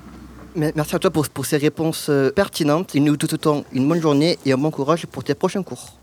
Merci 0.57 0.97
à 0.97 0.99
toi 0.99 1.11
pour, 1.11 1.29
pour 1.29 1.45
ces 1.45 1.59
réponses 1.59 2.07
euh, 2.09 2.31
pertinentes. 2.31 2.95
Et 2.95 3.01
nous 3.01 3.17
te 3.19 3.27
souhaitons 3.27 3.65
une 3.73 3.87
bonne 3.87 4.01
journée 4.01 4.39
et 4.47 4.53
un 4.53 4.57
bon 4.57 4.71
courage 4.71 5.05
pour 5.07 5.23
tes 5.23 5.35
prochains 5.35 5.63
cours. 5.63 5.99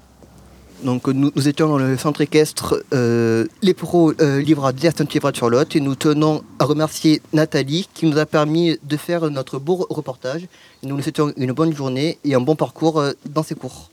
Donc 0.84 1.08
nous, 1.08 1.32
nous 1.36 1.48
étions 1.48 1.68
dans 1.68 1.78
le 1.78 1.96
centre 1.98 2.22
équestre 2.22 2.84
euh, 2.94 3.46
Les 3.62 3.74
Pros 3.74 4.14
euh, 4.20 4.42
Livrades 4.42 4.84
à 4.86 4.92
Saint-Livrade-sur-Lot 4.92 5.76
et 5.76 5.80
nous 5.80 5.96
tenons 5.96 6.44
à 6.60 6.66
remercier 6.66 7.22
Nathalie 7.34 7.88
qui 7.94 8.06
nous 8.08 8.18
a 8.18 8.26
permis 8.26 8.78
de 8.84 8.98
faire 8.98 9.30
notre 9.30 9.60
beau 9.60 9.86
reportage. 9.90 10.48
Nous 10.84 10.96
nous 10.96 11.02
souhaitons 11.02 11.34
une 11.38 11.52
bonne 11.52 11.76
journée 11.76 12.18
et 12.24 12.34
un 12.34 12.42
bon 12.42 12.56
parcours 12.56 13.00
euh, 13.00 13.12
dans 13.30 13.44
ces 13.44 13.56
cours. 13.56 13.92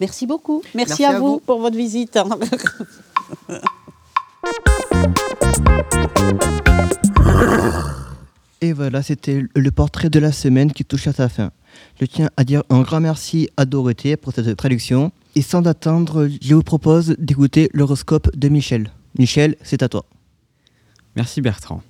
Merci 0.00 0.26
beaucoup. 0.26 0.62
Merci, 0.74 1.02
Merci 1.02 1.04
à, 1.04 1.16
à 1.16 1.18
vous, 1.18 1.26
vous. 1.26 1.40
pour 1.40 1.60
votre 1.60 1.76
visite. 1.76 2.18
Et 8.60 8.72
voilà, 8.72 9.02
c'était 9.02 9.44
le 9.54 9.70
portrait 9.70 10.10
de 10.10 10.18
la 10.18 10.32
semaine 10.32 10.72
qui 10.72 10.84
touche 10.84 11.06
à 11.06 11.12
sa 11.12 11.28
fin. 11.28 11.52
Je 12.00 12.06
tiens 12.06 12.28
à 12.36 12.42
dire 12.42 12.64
un 12.70 12.80
grand 12.80 13.00
merci 13.00 13.48
à 13.56 13.64
Dorothée 13.64 14.16
pour 14.16 14.32
cette 14.32 14.56
traduction. 14.56 15.12
Et 15.38 15.42
sans 15.42 15.68
attendre, 15.68 16.28
je 16.42 16.52
vous 16.52 16.64
propose 16.64 17.14
d'écouter 17.16 17.70
l'horoscope 17.72 18.28
de 18.36 18.48
Michel. 18.48 18.90
Michel, 19.20 19.54
c'est 19.62 19.84
à 19.84 19.88
toi. 19.88 20.04
Merci 21.14 21.40
Bertrand. 21.40 21.80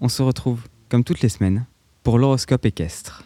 On 0.00 0.08
se 0.08 0.22
retrouve, 0.22 0.60
comme 0.88 1.02
toutes 1.02 1.20
les 1.20 1.28
semaines, 1.28 1.66
pour 2.04 2.16
l'horoscope 2.16 2.64
équestre. 2.64 3.24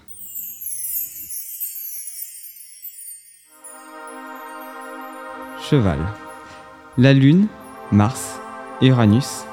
Cheval. 5.68 5.98
La 6.96 7.12
Lune, 7.12 7.46
Mars 7.92 8.40
et 8.80 8.86
Uranus 8.86 9.44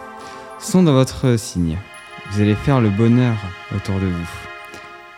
sont 0.57 0.83
dans 0.83 0.93
votre 0.93 1.37
signe. 1.37 1.77
Vous 2.31 2.39
allez 2.39 2.55
faire 2.55 2.79
le 2.79 2.91
bonheur 2.91 3.35
autour 3.75 3.99
de 3.99 4.05
vous. 4.05 4.29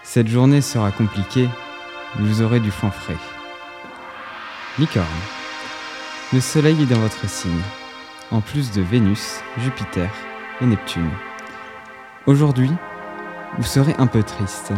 Cette 0.02 0.30
journée 0.30 0.62
sera 0.62 0.92
compliquée, 0.92 1.48
vous 2.18 2.42
aurez 2.42 2.60
du 2.60 2.72
foin 2.72 2.90
frais. 2.90 3.29
Licorne. 4.80 5.06
Le 6.32 6.40
Soleil 6.40 6.82
est 6.82 6.86
dans 6.86 7.02
votre 7.02 7.28
signe, 7.28 7.62
en 8.32 8.40
plus 8.40 8.72
de 8.72 8.82
Vénus, 8.82 9.42
Jupiter 9.58 10.10
et 10.62 10.66
Neptune. 10.66 11.10
Aujourd'hui, 12.28 12.72
vous 13.58 13.66
serez 13.66 13.94
un 13.98 14.08
peu 14.08 14.24
triste, 14.24 14.72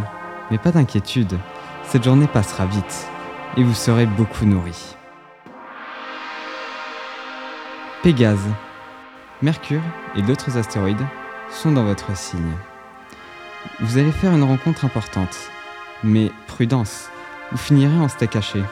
mais 0.50 0.58
pas 0.58 0.72
d'inquiétude, 0.72 1.38
cette 1.84 2.02
journée 2.02 2.26
passera 2.26 2.66
vite 2.66 3.06
et 3.56 3.62
vous 3.62 3.74
serez 3.74 4.06
beaucoup 4.06 4.44
nourri. 4.44 4.96
Pégase. 8.02 8.48
Mercure 9.40 9.82
et 10.16 10.22
d'autres 10.22 10.58
astéroïdes 10.58 11.06
sont 11.48 11.70
dans 11.70 11.84
votre 11.84 12.16
signe. 12.16 12.56
Vous 13.78 13.98
allez 13.98 14.10
faire 14.10 14.34
une 14.34 14.42
rencontre 14.42 14.84
importante, 14.84 15.38
mais 16.02 16.32
prudence, 16.48 17.08
vous 17.52 17.58
finirez 17.58 18.00
en 18.00 18.08
steak 18.08 18.34
haché. 18.34 18.64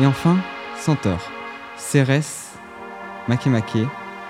Et 0.00 0.06
enfin, 0.06 0.38
Centaure. 0.78 1.30
Cérès, 1.76 2.52
Makemake 3.28 3.86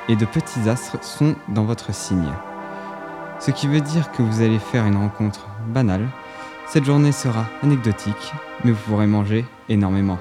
et 0.09 0.16
de 0.16 0.25
petits 0.25 0.69
astres 0.69 1.02
sont 1.04 1.37
dans 1.49 1.64
votre 1.64 1.95
signe. 1.95 2.33
Ce 3.38 3.50
qui 3.52 3.69
veut 3.69 3.81
dire 3.81 4.11
que 4.12 4.23
vous 4.23 4.42
allez 4.42 4.59
faire 4.59 4.87
une 4.87 4.97
rencontre 4.97 5.49
banale. 5.69 6.09
Cette 6.69 6.85
journée 6.85 7.12
sera 7.12 7.47
anecdotique, 7.62 8.33
mais 8.64 8.73
vous 8.73 8.83
pourrez 8.87 9.07
manger 9.07 9.45
énormément. 9.69 10.19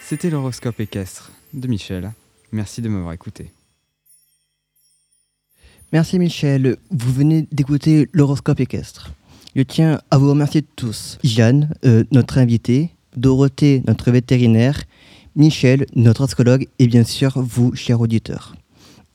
C'était 0.00 0.30
l'horoscope 0.30 0.78
équestre 0.78 1.32
de 1.52 1.66
Michel. 1.66 2.12
Merci 2.52 2.80
de 2.80 2.88
m'avoir 2.88 3.12
écouté. 3.12 3.50
Merci 5.92 6.18
Michel. 6.18 6.76
Vous 6.90 7.12
venez 7.12 7.48
d'écouter 7.50 8.08
l'horoscope 8.12 8.60
équestre. 8.60 9.10
Je 9.56 9.62
tiens 9.62 10.02
à 10.10 10.18
vous 10.18 10.28
remercier 10.28 10.60
tous. 10.60 11.16
Jeanne, 11.24 11.72
euh, 11.86 12.04
notre 12.12 12.36
invitée, 12.36 12.90
Dorothée, 13.16 13.82
notre 13.86 14.10
vétérinaire, 14.10 14.82
Michel, 15.34 15.86
notre 15.94 16.24
astrologue, 16.24 16.68
et 16.78 16.86
bien 16.86 17.04
sûr 17.04 17.32
vous, 17.40 17.74
chers 17.74 18.02
auditeurs. 18.02 18.54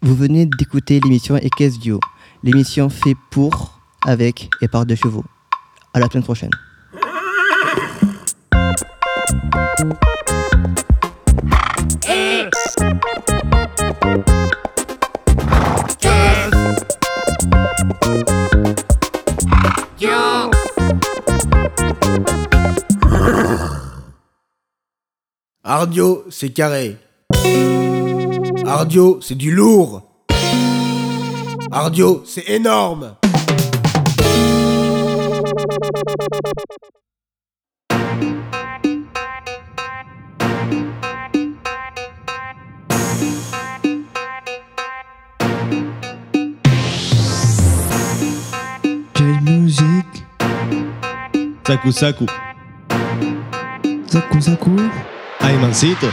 Vous 0.02 0.16
venez 0.16 0.48
d'écouter 0.48 1.00
l'émission 1.00 1.38
Équestre 1.38 1.80
Duo, 1.80 2.00
l'émission 2.42 2.90
fait 2.90 3.14
pour, 3.30 3.80
avec 4.04 4.50
et 4.64 4.68
par 4.68 4.88
deux 4.88 4.96
chevaux. 4.96 5.26
À 5.94 6.00
la 6.00 6.08
semaine 6.08 6.24
prochaine. 6.24 6.50
Ardio, 25.82 26.26
c'est 26.30 26.52
carré. 26.52 26.96
Ardio, 28.68 29.20
c'est 29.20 29.34
du 29.34 29.50
lourd. 29.50 30.04
Ardio, 31.72 32.22
c'est 32.24 32.48
énorme. 32.50 33.16
Jazz 49.16 49.42
music, 49.42 50.06
Saku 51.66 51.92
Saku. 51.92 52.26
Zaku 54.08 54.42
Zaku. 54.42 55.11
Ay, 55.44 55.58
mancito. 55.58 56.08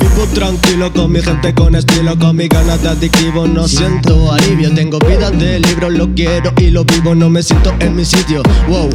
Vivo 0.00 0.26
tranquilo 0.34 0.92
con 0.92 1.12
mi 1.12 1.22
gente 1.22 1.54
con 1.54 1.74
estilo, 1.74 2.18
con 2.18 2.36
mi 2.36 2.48
ganas 2.48 2.82
de 2.82 2.88
adictivo. 2.88 3.46
No 3.46 3.66
siento 3.68 4.32
alivio, 4.32 4.72
tengo 4.74 4.98
vida 4.98 5.30
de 5.30 5.60
libro, 5.60 5.90
lo 5.90 6.12
quiero 6.14 6.52
y 6.58 6.70
lo 6.70 6.84
vivo. 6.84 7.14
No 7.14 7.30
me 7.30 7.42
siento 7.42 7.74
en 7.80 7.96
mi 7.96 8.04
sitio. 8.04 8.42
Wow. 8.68 8.90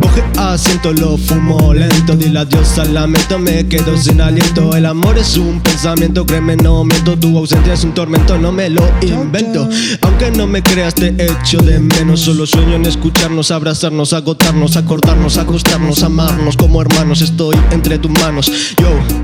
Coge 0.00 0.22
asiento, 0.36 0.92
lo 0.92 1.16
fumo 1.16 1.72
lento 1.72 2.16
Dile 2.16 2.40
adiós 2.40 2.78
al 2.78 2.94
lamento, 2.94 3.38
me 3.38 3.66
quedo 3.68 3.96
sin 3.96 4.20
aliento. 4.20 4.74
El 4.76 4.86
amor 4.86 5.18
es 5.18 5.36
un 5.36 5.60
pensamiento, 5.60 6.26
créeme, 6.26 6.56
no 6.56 6.84
miento. 6.84 7.16
Tu 7.18 7.36
ausencia 7.36 7.74
es 7.74 7.84
un 7.84 7.94
tormento, 7.94 8.38
no 8.38 8.52
me 8.52 8.70
lo 8.70 8.82
invento. 9.02 9.68
Aunque 10.02 10.30
no 10.30 10.46
me 10.46 10.62
creas, 10.62 10.94
te 10.94 11.14
echo 11.18 11.58
de 11.58 11.78
menos. 11.78 12.20
Solo 12.20 12.46
sueño 12.46 12.74
en 12.74 12.86
escucharnos, 12.86 13.50
abrazarnos, 13.50 14.12
agotarnos 14.12 14.76
Acordarnos, 14.76 15.36
acostarnos, 15.36 16.02
amarnos 16.02 16.56
Como 16.56 16.80
hermanos, 16.80 17.20
estoy 17.22 17.56
entre 17.70 17.98
tus 17.98 18.10
manos. 18.10 18.50
Yo 18.78 19.23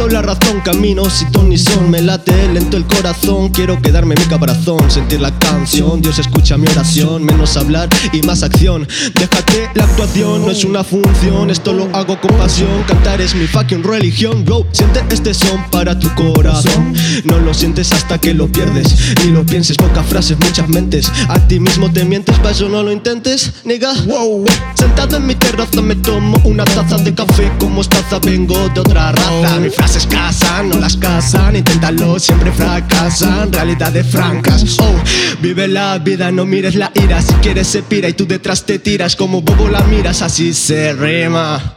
Pierdo 0.00 0.14
la 0.14 0.22
razón, 0.22 0.62
camino 0.62 1.10
sin 1.10 1.30
ton 1.30 1.50
ni 1.50 1.58
son 1.58 1.90
Me 1.90 2.00
late 2.00 2.48
lento 2.48 2.78
el 2.78 2.86
corazón. 2.86 3.50
Quiero 3.50 3.82
quedarme 3.82 4.14
en 4.14 4.22
mi 4.22 4.26
caparazón 4.28 4.90
Sentir 4.90 5.20
la 5.20 5.30
canción. 5.38 6.00
Dios 6.00 6.18
escucha 6.18 6.56
mi 6.56 6.66
oración 6.68 7.22
Menos 7.22 7.58
hablar 7.58 7.86
y 8.10 8.22
más 8.22 8.42
acción. 8.42 8.88
Déjate 9.12 9.68
la 9.74 9.84
actuación 9.84 10.40
No 10.40 10.50
es 10.52 10.64
una 10.64 10.84
función 10.84 11.50
Esto 11.50 11.74
lo 11.74 11.94
hago 11.94 12.18
con 12.18 12.34
pasión. 12.38 12.82
Cantar 12.88 13.20
es 13.20 13.34
mi 13.34 13.46
fucking 13.46 13.82
religión 13.82 14.42
Bro, 14.42 14.66
siente 14.72 15.04
este 15.10 15.34
son 15.34 15.62
para 15.70 15.98
tu 15.98 16.08
corazón. 16.14 16.94
No 17.24 17.38
lo 17.38 17.52
sientes 17.52 17.92
hasta 17.92 18.16
que 18.16 18.32
lo 18.32 18.48
pierdes 18.48 18.96
Ni 19.22 19.32
lo 19.32 19.44
pienses, 19.44 19.76
pocas 19.76 20.06
frases, 20.06 20.38
muchas 20.40 20.66
mentes. 20.70 21.12
A 21.28 21.38
ti 21.46 21.60
mismo 21.60 21.92
te 21.92 22.06
mientes, 22.06 22.38
para 22.38 22.52
eso 22.52 22.70
no 22.70 22.82
lo 22.82 22.90
intentes 22.90 23.52
Nigga, 23.64 23.92
wow. 24.06 24.46
Sentado 24.74 25.18
en 25.18 25.26
mi 25.26 25.34
terraza 25.34 25.82
me 25.82 25.94
tomo 25.94 26.40
una 26.44 26.64
taza 26.64 26.96
de 26.96 27.14
café. 27.14 27.52
Con 27.58 27.74
mostaza 27.74 28.18
vengo 28.18 28.54
de 28.70 28.80
otra 28.80 29.12
raza. 29.12 29.60
Mis 29.60 29.74
frases 29.90 30.06
casan, 30.06 30.68
no 30.68 30.78
las 30.78 30.96
casan 30.96 31.56
Inténtalo, 31.56 32.18
siempre 32.18 32.52
fracasan 32.52 33.52
Realidades 33.52 34.06
francas, 34.06 34.78
oh 34.78 34.94
Vive 35.40 35.66
la 35.68 35.98
vida, 35.98 36.30
no 36.30 36.46
mires 36.46 36.74
la 36.74 36.92
ira 36.94 37.20
Si 37.20 37.32
quieres 37.34 37.66
se 37.66 37.82
pira 37.82 38.08
y 38.08 38.12
tú 38.12 38.26
detrás 38.26 38.64
te 38.64 38.78
tiras 38.78 39.16
Como 39.16 39.42
bobo 39.42 39.68
la 39.68 39.80
miras, 39.84 40.22
así 40.22 40.54
se 40.54 40.92
rima 40.92 41.76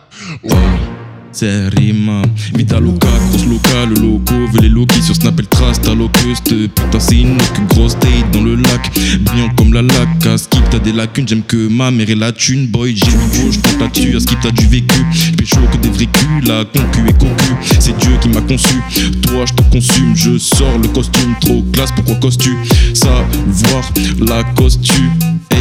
C'est 1.36 1.68
rima, 1.70 2.22
Vita 2.56 2.80
Luca, 2.80 3.08
grosse 3.30 3.46
loca, 3.48 3.86
le 3.90 3.96
loco, 3.96 4.34
veut 4.54 4.62
les 4.62 4.70
logis 4.70 5.02
sur 5.02 5.16
Snap 5.16 5.40
et 5.40 5.42
le 5.42 5.48
trace, 5.48 5.82
t'as 5.82 5.96
locuste, 5.96 6.50
putain 6.50 7.00
c'est 7.00 7.22
une 7.22 7.40
grosse 7.70 7.98
date 7.98 8.30
dans 8.32 8.44
le 8.44 8.54
lac, 8.54 8.92
brillant 9.22 9.50
comme 9.58 9.74
la 9.74 9.82
laque, 9.82 10.28
à 10.28 10.38
skip 10.38 10.62
t'as 10.70 10.78
des 10.78 10.92
lacunes, 10.92 11.28
j'aime 11.28 11.42
que 11.42 11.68
ma 11.68 11.90
mère 11.90 12.08
et 12.08 12.14
la 12.14 12.32
thune, 12.32 12.68
boy 12.68 12.96
j'ai 12.96 13.08
du 13.08 13.42
gauche, 13.42 13.60
compte 13.64 13.80
là-dessus, 13.80 14.16
à 14.16 14.20
skip 14.20 14.38
t'as 14.44 14.52
du 14.52 14.68
vécu, 14.68 15.06
pécho 15.36 15.58
que 15.72 15.78
des 15.78 15.90
vrais 15.90 16.06
culs, 16.06 16.48
la 16.48 16.66
concu 16.66 17.10
et 17.10 17.14
cocu, 17.14 17.56
c'est 17.80 17.98
Dieu 17.98 18.12
qui 18.22 18.30
m'a 18.30 18.42
conçu, 18.42 18.76
toi 19.24 19.46
je 19.48 19.54
te 19.54 19.64
consume, 19.72 20.16
je 20.16 20.38
sors 20.38 20.78
le 20.78 20.88
costume, 20.90 21.34
trop 21.42 21.64
classe, 21.74 21.92
pourquoi 21.96 22.16
costu, 22.18 22.56
savoir 22.94 23.92
la 24.20 24.44
costume, 24.54 25.10
hey 25.50 25.58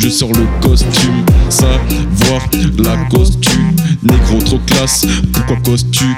je 0.00 0.08
sors 0.08 0.32
le 0.32 0.46
costume, 0.60 1.24
savoir 1.48 2.42
la 2.78 2.96
costume. 3.10 3.49
Négro 4.02 4.38
trop 4.38 4.58
classe, 4.66 5.06
pourquoi 5.32 5.56
costume, 5.58 6.16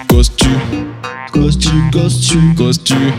Costume, 1.33 1.91
costume, 1.91 2.55
costume, 2.55 3.13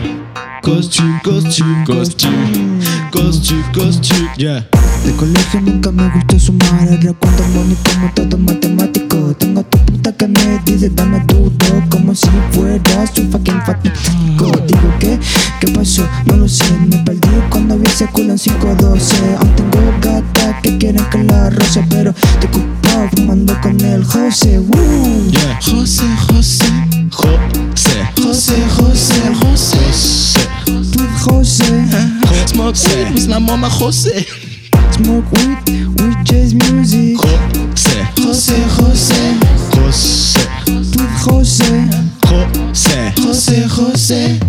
costume 1.92 2.80
costume, 3.12 3.62
costume, 3.72 4.28
yeah 4.38 4.62
De 5.04 5.12
colegio 5.16 5.60
nunca 5.60 5.90
me 5.90 6.08
gustó 6.08 6.38
sumar 6.38 6.88
El 6.88 7.00
recuento 7.00 7.42
money 7.54 7.76
como 7.84 8.10
todo 8.14 8.38
matemático. 8.38 9.34
Tengo 9.38 9.60
a 9.60 9.62
tu 9.64 9.78
puta 9.78 10.12
que 10.16 10.26
me 10.28 10.58
dice 10.64 10.90
dame 10.90 11.20
duro 11.26 11.82
Como 11.90 12.14
si 12.14 12.28
fueras 12.52 13.16
un 13.18 13.30
fucking 13.30 13.60
fanático. 13.62 14.50
Digo 14.66 14.98
que, 14.98 15.18
¿qué 15.60 15.68
pasó? 15.68 16.06
No 16.26 16.36
lo 16.36 16.48
sé 16.48 16.64
Me 16.88 16.98
perdí 16.98 17.28
cuando 17.50 17.78
vi 17.78 17.86
ese 17.86 18.06
culo 18.06 18.32
en 18.32 18.38
512 18.38 19.16
Aún 19.38 19.56
tengo 19.56 19.78
gatas 20.00 20.62
que 20.62 20.78
quieren 20.78 21.04
que 21.10 21.22
la 21.24 21.50
roce 21.50 21.84
Pero 21.90 22.14
te 22.40 22.46
ocupado 22.46 23.08
fumando 23.14 23.60
con 23.60 23.80
el 23.80 24.04
José. 24.04 24.58
Woo. 24.58 25.30
Yeah. 25.30 25.60
José, 25.60 26.04
José. 26.28 26.64
José, 27.10 28.08
José, 28.16 28.54
José, 28.70 29.20
José. 29.40 29.78
With 30.66 31.20
José. 31.20 31.86
Smoke 32.46 32.76
weed 32.76 33.14
with 33.14 33.26
la 33.28 33.40
mama 33.40 33.68
José. 33.68 34.26
Smoke 34.92 35.24
weed 35.32 35.88
with 36.00 36.24
jazz 36.24 36.54
music 36.54 37.16
José, 37.16 38.04
José, 38.16 38.54
José 39.74 40.40
José, 40.66 40.84
With 40.90 41.12
José 41.24 41.80
José 42.26 43.12
José, 43.16 43.68
José 43.68 44.40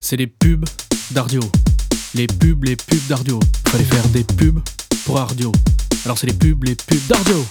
C'est 0.00 0.16
les 0.16 0.26
pubs 0.26 0.64
d'Ardio. 1.12 1.40
Les 2.14 2.26
pubs, 2.26 2.64
les 2.64 2.74
pubs 2.74 3.06
d'Ardio. 3.08 3.38
Fallait 3.68 3.84
faire 3.84 4.08
des 4.08 4.24
pubs 4.24 4.60
pour 5.04 5.20
Ardio. 5.20 5.52
Alors 6.04 6.18
c'est 6.18 6.26
les 6.26 6.32
pubs, 6.32 6.64
les 6.64 6.74
pubs 6.74 7.06
d'Ardio. 7.06 7.44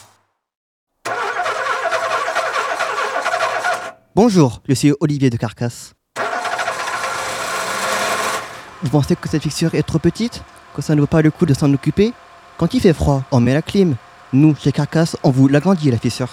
Bonjour, 4.15 4.61
je 4.67 4.73
suis 4.73 4.91
Olivier 4.99 5.29
de 5.29 5.37
Carcasse. 5.37 5.93
Vous 8.81 8.89
pensez 8.89 9.15
que 9.15 9.27
cette 9.27 9.43
fixture 9.43 9.75
est 9.75 9.83
trop 9.83 9.99
petite 9.99 10.41
Que 10.73 10.81
ça 10.81 10.95
ne 10.95 11.01
vaut 11.01 11.07
pas 11.07 11.21
le 11.21 11.31
coup 11.31 11.45
de 11.45 11.53
s'en 11.53 11.71
occuper? 11.73 12.13
Quand 12.57 12.73
il 12.73 12.79
fait 12.79 12.93
froid, 12.93 13.23
on 13.31 13.41
met 13.41 13.53
la 13.53 13.61
clim. 13.61 13.95
Nous, 14.31 14.55
chez 14.55 14.71
Carcasse, 14.71 15.17
on 15.23 15.31
vous 15.31 15.47
l'agrandit 15.47 15.91
la 15.91 15.97
fissure. 15.97 16.29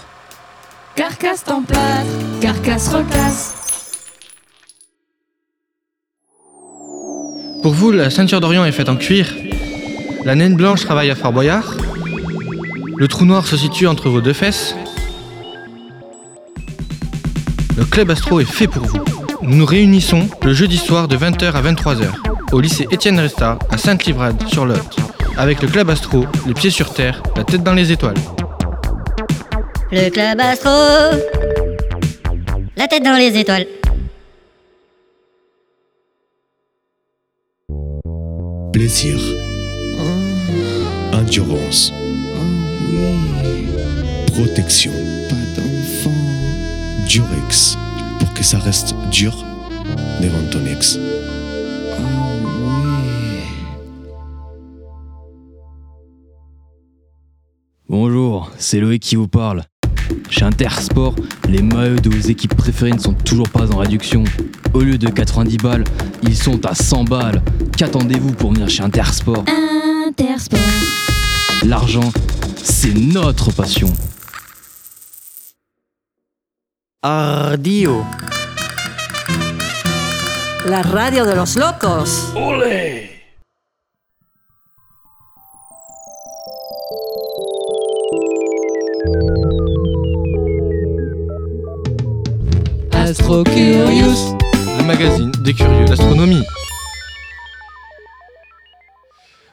Carcasse 0.95 1.45
template, 1.45 2.07
carcasse 2.41 2.89
recasse. 2.89 3.55
Pour 7.63 7.73
vous, 7.73 7.91
la 7.91 8.11
ceinture 8.11 8.41
d'Orient 8.41 8.65
est 8.65 8.73
faite 8.73 8.89
en 8.89 8.97
cuir. 8.97 9.35
La 10.25 10.37
naine 10.37 10.55
blanche 10.55 10.83
travaille 10.83 11.11
à 11.11 11.17
Fort 11.17 11.33
Boyard. 11.33 11.75
Le 12.97 13.09
trou 13.09 13.25
noir 13.25 13.47
se 13.47 13.57
situe 13.57 13.89
entre 13.89 14.09
vos 14.09 14.21
deux 14.21 14.33
fesses. 14.33 14.75
Le 17.77 17.85
club 17.85 18.11
astro 18.11 18.41
est 18.41 18.45
fait 18.45 18.69
pour 18.69 18.85
vous. 18.85 19.05
Nous 19.43 19.57
nous 19.57 19.67
réunissons 19.67 20.29
le 20.43 20.55
jeudi 20.55 20.79
soir 20.79 21.09
de 21.09 21.17
20h 21.17 21.53
à 21.53 21.63
23h 21.63 22.36
au 22.53 22.61
lycée 22.61 22.87
Étienne 22.91 23.19
Resta 23.21 23.59
à 23.71 23.79
Sainte-Livrade 23.79 24.43
sur 24.49 24.67
Lot. 24.67 24.97
Avec 25.37 25.63
le 25.63 25.69
club 25.69 25.91
astro, 25.91 26.25
les 26.47 26.55
pieds 26.55 26.71
sur 26.71 26.93
terre, 26.93 27.23
la 27.37 27.45
tête 27.45 27.63
dans 27.63 27.75
les 27.75 27.93
étoiles. 27.93 28.17
Le 29.93 30.09
club 30.11 30.41
astro. 30.41 30.71
La 32.77 32.89
tête 32.89 33.03
dans 33.03 33.17
les 33.17 33.39
étoiles. 33.39 33.67
plaisir, 38.77 39.19
endurance, 41.15 41.91
protection, 44.27 44.93
Pas 45.31 45.61
d'enfant 45.61 46.17
Durex, 47.09 47.79
pour 48.19 48.35
que 48.35 48.45
ça 48.45 48.59
reste 48.59 48.95
dur 49.11 49.35
devant 50.21 50.45
ton 50.53 50.67
ex. 50.67 50.99
Bonjour, 58.37 58.53
c'est 58.59 58.81
Loïc 58.81 59.03
qui 59.03 59.17
vous 59.17 59.29
parle. 59.29 59.63
Chez 60.29 60.45
Intersport, 60.45 61.15
les 61.49 61.63
maillots 61.63 62.01
de 62.01 62.11
vos 62.11 62.29
équipes 62.29 62.55
préférées 62.55 62.93
ne 62.93 62.99
sont 62.99 63.15
toujours 63.15 63.49
pas 63.49 63.73
en 63.73 63.79
réduction. 63.79 64.25
Au 64.75 64.81
lieu 64.81 64.99
de 64.99 65.09
90 65.09 65.57
balles, 65.57 65.85
ils 66.23 66.37
sont 66.37 66.67
à 66.67 66.75
100 66.75 67.05
balles. 67.05 67.41
Qu'attendez-vous 67.79 68.33
pour 68.33 68.53
venir 68.53 68.69
chez 68.69 68.83
Intersport 68.83 69.43
Intersport. 70.07 70.61
L'argent, 71.65 72.13
c'est 72.63 72.93
notre 72.93 73.53
passion. 73.53 73.91
Ardio. 77.01 78.05
La 80.67 80.83
radio 80.83 81.25
de 81.25 81.33
los 81.33 81.57
locos. 81.57 82.35
Astro 93.19 93.45
Curious. 93.45 94.37
le 94.79 94.85
magazine 94.85 95.31
des 95.41 95.55
curieux 95.55 95.87
d'astronomie. 95.87 96.43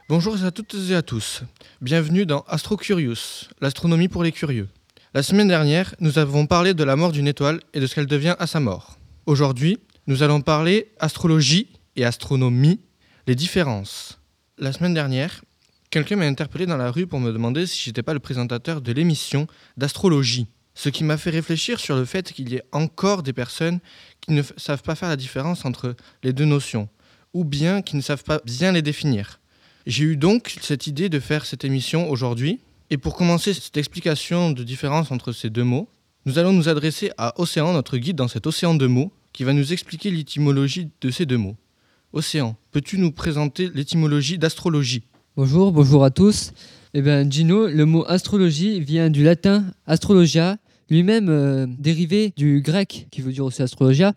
Bonjour 0.10 0.36
à 0.44 0.52
toutes 0.52 0.76
et 0.90 0.94
à 0.96 1.02
tous. 1.02 1.44
Bienvenue 1.80 2.26
dans 2.26 2.42
Astro 2.50 2.76
Curious, 2.76 3.48
l'astronomie 3.62 4.10
pour 4.10 4.22
les 4.22 4.34
curieux. 4.34 4.68
La 5.14 5.24
semaine 5.24 5.48
dernière, 5.48 5.96
nous 6.02 6.20
avons 6.20 6.46
parlé 6.46 6.74
de 6.74 6.84
la 6.84 6.98
mort 6.98 7.14
d'une 7.14 7.26
étoile 7.26 7.62
et 7.74 7.80
de 7.80 7.88
ce 7.88 7.96
qu'elle 7.96 8.06
devient 8.06 8.36
à 8.38 8.48
sa 8.48 8.60
mort. 8.60 8.98
Aujourd'hui, 9.28 9.80
nous 10.08 10.24
allons 10.24 10.42
parler 10.42 10.92
astrologie 11.00 11.70
et 11.96 12.04
astronomie, 12.04 12.82
les 13.28 13.36
différences. 13.36 14.20
La 14.58 14.74
semaine 14.74 14.94
dernière, 14.94 15.42
quelqu'un 15.90 16.18
m'a 16.18 16.26
interpellé 16.26 16.66
dans 16.66 16.78
la 16.78 16.92
rue 16.92 17.08
pour 17.08 17.22
me 17.22 17.32
demander 17.32 17.66
si 17.66 17.82
j'étais 17.82 18.04
pas 18.04 18.14
le 18.14 18.20
présentateur 18.20 18.82
de 18.82 18.92
l'émission 18.92 19.48
d'astrologie. 19.78 20.48
Ce 20.76 20.90
qui 20.90 21.04
m'a 21.04 21.18
fait 21.18 21.30
réfléchir 21.30 21.80
sur 21.80 21.96
le 21.96 22.06
fait 22.06 22.32
qu'il 22.34 22.50
y 22.50 22.56
ait 22.56 22.64
encore 22.72 23.24
des 23.24 23.34
personnes 23.34 23.80
qui 24.22 24.32
ne 24.32 24.42
savent 24.58 24.82
pas 24.82 24.96
faire 24.96 25.10
la 25.10 25.16
différence 25.16 25.66
entre 25.66 25.96
les 26.24 26.34
deux 26.34 26.46
notions, 26.46 26.90
ou 27.34 27.44
bien 27.44 27.82
qui 27.82 27.96
ne 27.96 28.02
savent 28.02 28.24
pas 28.24 28.42
bien 28.46 28.72
les 28.72 28.82
définir. 28.82 29.40
J'ai 29.86 30.04
eu 30.06 30.18
donc 30.18 30.56
cette 30.62 30.88
idée 30.88 31.10
de 31.10 31.20
faire 31.20 31.46
cette 31.46 31.64
émission 31.64 32.10
aujourd'hui, 32.10 32.60
et 32.90 32.98
pour 32.98 33.16
commencer 33.16 33.54
cette 33.54 33.78
explication 33.78 34.52
de 34.52 34.64
différence 34.64 35.12
entre 35.12 35.32
ces 35.32 35.50
deux 35.50 35.64
mots, 35.64 35.90
nous 36.26 36.40
allons 36.40 36.54
nous 36.54 36.70
adresser 36.70 37.12
à 37.18 37.40
Océan, 37.40 37.74
notre 37.74 37.98
guide 37.98 38.16
dans 38.16 38.28
cet 38.28 38.48
océan 38.48 38.76
de 38.76 38.88
mots, 38.88 39.12
qui 39.34 39.44
va 39.44 39.54
nous 39.54 39.74
expliquer 39.74 40.10
l'étymologie 40.10 40.90
de 41.02 41.10
ces 41.10 41.26
deux 41.26 41.38
mots. 41.38 41.58
Océan, 42.14 42.56
peux-tu 42.72 42.98
nous 42.98 43.12
présenter 43.12 43.70
l'étymologie 43.74 44.38
d'astrologie? 44.38 45.04
Bonjour, 45.36 45.72
bonjour 45.72 46.06
à 46.06 46.12
tous. 46.12 46.54
Eh 46.94 47.02
bien, 47.02 47.28
Gino, 47.28 47.68
le 47.68 47.86
mot 47.86 48.06
astrologie 48.08 48.80
vient 48.80 49.10
du 49.10 49.24
latin 49.24 49.66
astrologia, 49.88 50.58
lui-même 50.90 51.28
euh, 51.30 51.66
dérivé 51.80 52.34
du 52.36 52.62
grec, 52.62 53.08
qui 53.12 53.22
veut 53.22 53.32
dire 53.32 53.46
aussi 53.46 53.62
astrologia, 53.62 54.14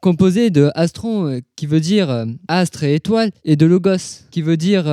composé 0.00 0.50
de 0.50 0.70
astron, 0.74 1.26
euh, 1.28 1.40
qui 1.56 1.66
veut 1.66 1.80
dire 1.80 2.10
euh, 2.10 2.26
astre 2.48 2.84
et 2.84 2.94
étoile, 2.94 3.30
et 3.44 3.56
de 3.56 3.66
logos, 3.66 4.24
qui 4.30 4.42
veut 4.42 4.56
dire 4.56 4.84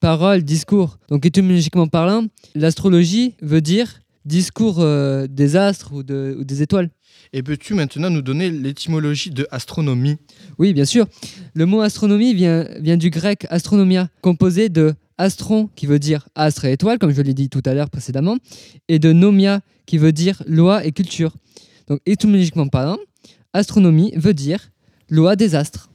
parole, 0.00 0.42
discours. 0.42 0.98
Donc, 1.08 1.26
étymologiquement 1.26 1.86
parlant, 1.88 2.26
l'astrologie 2.54 3.34
veut 3.42 3.60
dire 3.60 4.00
discours 4.24 4.84
des 5.28 5.56
astres 5.56 5.92
ou, 5.94 6.02
de- 6.02 6.36
ou 6.38 6.44
des 6.44 6.60
étoiles. 6.62 6.90
Et 7.32 7.42
peux-tu 7.42 7.74
maintenant 7.74 8.10
nous 8.10 8.20
donner 8.22 8.50
l'étymologie 8.50 9.30
de 9.30 9.46
astronomie? 9.50 10.16
Oui, 10.58 10.72
bien 10.74 10.84
sûr. 10.84 11.06
Le 11.54 11.66
mot 11.66 11.80
astronomie 11.80 12.34
vient, 12.34 12.66
vient 12.80 12.96
du 12.96 13.10
grec 13.10 13.46
astronomia, 13.50 14.08
composé 14.20 14.68
de 14.68 14.94
astron, 15.18 15.68
qui 15.74 15.86
veut 15.86 15.98
dire 15.98 16.28
astre 16.34 16.64
et 16.64 16.72
étoile, 16.72 16.98
comme 16.98 17.12
je 17.12 17.22
l'ai 17.22 17.34
dit 17.34 17.48
tout 17.48 17.62
à 17.66 17.74
l'heure 17.74 17.90
précédemment, 17.90 18.38
et 18.88 18.98
de 18.98 19.12
nomia, 19.12 19.60
qui 19.86 19.98
veut 19.98 20.12
dire 20.12 20.42
loi 20.46 20.84
et 20.84 20.92
culture. 20.92 21.34
Donc, 21.88 22.00
étymologiquement 22.06 22.68
parlant, 22.68 22.98
astronomie 23.52 24.12
veut 24.16 24.34
dire 24.34 24.70
loi 25.10 25.36
des 25.36 25.54
astres. 25.54 25.88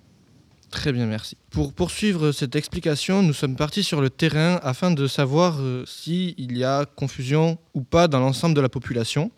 Très 0.74 0.92
bien, 0.92 1.06
merci. 1.06 1.38
Pour 1.52 1.72
poursuivre 1.72 2.32
cette 2.32 2.56
explication, 2.56 3.22
nous 3.22 3.34
sommes 3.34 3.56
partis 3.56 3.84
sur 3.84 4.02
le 4.02 4.10
terrain 4.10 4.60
afin 4.64 4.90
de 4.90 5.06
savoir 5.06 5.58
euh, 5.60 5.84
s'il 5.86 6.58
y 6.58 6.64
a 6.64 6.86
confusion 6.86 7.60
ou 7.76 7.82
pas 7.84 8.08
dans 8.08 8.20
l'ensemble 8.20 8.56
de 8.56 8.62
la 8.62 8.70
population. 8.70 9.32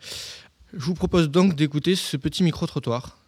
Je 0.72 0.84
vous 0.84 0.94
propose 0.94 1.30
donc 1.30 1.54
d'écouter 1.54 1.94
ce 1.94 2.16
petit 2.16 2.42
micro-trottoir. 2.42 3.18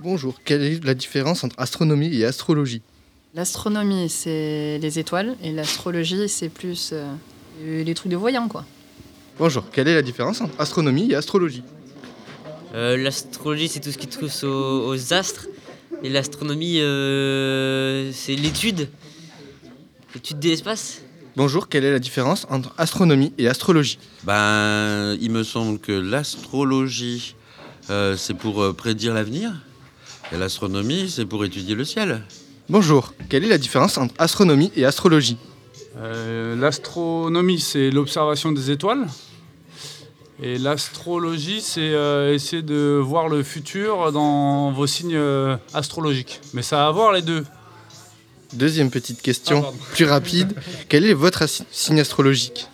Bonjour, 0.00 0.34
quelle 0.44 0.62
est 0.62 0.84
la 0.84 0.94
différence 0.94 1.42
entre 1.44 1.58
astronomie 1.58 2.14
et 2.14 2.24
astrologie 2.24 2.82
L'astronomie, 3.34 4.08
c'est 4.08 4.78
les 4.80 4.98
étoiles, 4.98 5.36
et 5.42 5.52
l'astrologie, 5.52 6.28
c'est 6.28 6.48
plus 6.48 6.90
euh, 6.92 7.14
les 7.62 7.94
trucs 7.94 8.10
de 8.12 8.16
voyants, 8.16 8.48
quoi. 8.48 8.64
Bonjour, 9.38 9.64
quelle 9.70 9.88
est 9.88 9.94
la 9.94 10.02
différence 10.02 10.40
entre 10.40 10.58
astronomie 10.60 11.10
et 11.10 11.14
astrologie 11.14 11.62
Euh, 12.74 12.96
L'astrologie, 12.96 13.68
c'est 13.68 13.80
tout 13.80 13.90
ce 13.90 13.98
qui 13.98 14.06
touche 14.06 14.44
aux, 14.44 14.88
aux 14.88 15.12
astres. 15.12 15.46
Et 16.02 16.08
l'astronomie, 16.10 16.80
euh, 16.80 18.10
c'est 18.12 18.34
l'étude. 18.36 18.88
L'étude 20.14 20.38
de 20.40 20.48
l'espace. 20.48 21.00
Bonjour, 21.36 21.68
quelle 21.68 21.84
est 21.84 21.90
la 21.92 21.98
différence 21.98 22.46
entre 22.50 22.74
astronomie 22.78 23.32
et 23.38 23.48
astrologie 23.48 23.98
Ben, 24.24 25.16
il 25.20 25.30
me 25.30 25.42
semble 25.42 25.78
que 25.78 25.92
l'astrologie, 25.92 27.34
euh, 27.90 28.16
c'est 28.16 28.34
pour 28.34 28.74
prédire 28.74 29.12
l'avenir. 29.14 29.52
Et 30.32 30.36
l'astronomie, 30.36 31.08
c'est 31.08 31.24
pour 31.26 31.44
étudier 31.44 31.74
le 31.74 31.84
ciel. 31.84 32.22
Bonjour, 32.68 33.14
quelle 33.28 33.44
est 33.44 33.48
la 33.48 33.58
différence 33.58 33.96
entre 33.98 34.14
astronomie 34.18 34.72
et 34.76 34.84
astrologie 34.84 35.36
Euh, 35.98 36.56
L'astronomie, 36.56 37.60
c'est 37.60 37.90
l'observation 37.90 38.52
des 38.52 38.70
étoiles. 38.70 39.06
Et 40.42 40.58
l'astrologie, 40.58 41.60
c'est 41.62 41.80
euh, 41.94 42.34
essayer 42.34 42.60
de 42.62 43.00
voir 43.02 43.28
le 43.28 43.42
futur 43.42 44.12
dans 44.12 44.70
vos 44.72 44.86
signes 44.86 45.14
euh, 45.16 45.56
astrologiques. 45.72 46.40
Mais 46.52 46.62
ça 46.62 46.84
a 46.84 46.88
à 46.88 46.90
voir 46.90 47.12
les 47.12 47.22
deux. 47.22 47.44
Deuxième 48.52 48.90
petite 48.90 49.22
question, 49.22 49.64
Ah, 49.66 49.72
plus 49.92 50.04
rapide. 50.04 50.54
Quel 50.88 51.04
est 51.06 51.14
votre 51.14 51.44
signe 51.70 52.00
astrologique? 52.00 52.66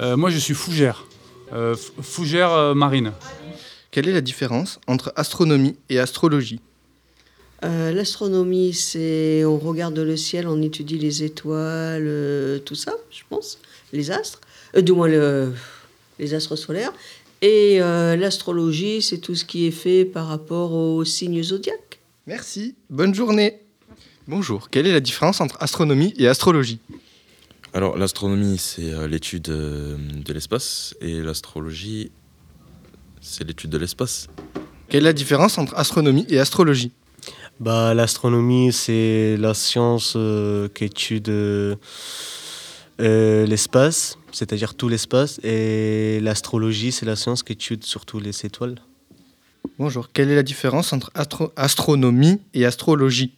Euh, 0.00 0.16
moi, 0.16 0.30
je 0.30 0.38
suis 0.38 0.54
fougère. 0.54 1.04
Euh, 1.52 1.76
fougère 2.00 2.50
euh, 2.52 2.74
marine. 2.74 3.12
Quelle 3.92 4.08
est 4.08 4.12
la 4.12 4.20
différence 4.22 4.80
entre 4.88 5.12
astronomie 5.16 5.76
et 5.90 5.98
astrologie 6.00 6.58
Euh, 7.64 7.92
L'astronomie, 7.92 8.72
c'est 8.72 9.44
on 9.44 9.58
regarde 9.58 9.96
le 9.98 10.16
ciel, 10.16 10.48
on 10.48 10.60
étudie 10.62 10.98
les 10.98 11.22
étoiles, 11.22 12.02
euh, 12.06 12.58
tout 12.58 12.74
ça, 12.74 12.94
je 13.10 13.20
pense, 13.28 13.58
les 13.92 14.10
astres, 14.10 14.40
euh, 14.76 14.80
du 14.82 14.92
moins 14.92 15.06
le- 15.08 15.52
les 16.18 16.34
astres 16.34 16.56
solaires. 16.56 16.92
Et 17.42 17.80
euh, 17.82 18.16
l'astrologie, 18.16 19.02
c'est 19.02 19.18
tout 19.18 19.34
ce 19.34 19.44
qui 19.44 19.66
est 19.66 19.70
fait 19.72 20.04
par 20.04 20.26
rapport 20.26 20.72
aux 20.72 21.04
signes 21.04 21.42
zodiaques. 21.42 22.00
Merci, 22.26 22.74
bonne 22.90 23.14
journée. 23.14 23.58
Bonjour, 24.26 24.70
quelle 24.70 24.86
est 24.86 24.92
la 24.92 25.00
différence 25.00 25.40
entre 25.40 25.56
astronomie 25.60 26.14
et 26.16 26.28
astrologie 26.28 26.78
Alors, 27.74 27.98
l'astronomie, 27.98 28.56
c'est 28.58 28.90
euh, 28.92 29.06
l'étude 29.06 29.48
euh, 29.50 29.96
de 30.24 30.32
l'espace 30.32 30.94
et 31.00 31.20
l'astrologie, 31.20 32.10
c'est 33.22 33.44
l'étude 33.44 33.70
de 33.70 33.78
l'espace. 33.78 34.26
Quelle 34.88 35.04
est 35.04 35.04
la 35.04 35.12
différence 35.12 35.56
entre 35.56 35.74
astronomie 35.76 36.26
et 36.28 36.38
astrologie? 36.38 36.92
Bah, 37.60 37.94
l'astronomie, 37.94 38.72
c'est 38.72 39.36
la 39.38 39.54
science 39.54 40.14
euh, 40.16 40.68
qui 40.68 40.84
étude 40.84 41.28
euh, 41.28 41.76
euh, 43.00 43.46
l'espace, 43.46 44.18
c'est-à-dire 44.32 44.74
tout 44.74 44.88
l'espace, 44.88 45.38
et 45.44 46.18
l'astrologie, 46.20 46.90
c'est 46.90 47.06
la 47.06 47.16
science 47.16 47.42
qui 47.42 47.52
étude 47.52 47.84
surtout 47.84 48.18
les 48.18 48.44
étoiles. 48.44 48.74
Bonjour, 49.78 50.10
quelle 50.12 50.30
est 50.30 50.34
la 50.34 50.42
différence 50.42 50.92
entre 50.92 51.10
astro- 51.14 51.52
astronomie 51.56 52.40
et 52.52 52.66
astrologie? 52.66 53.32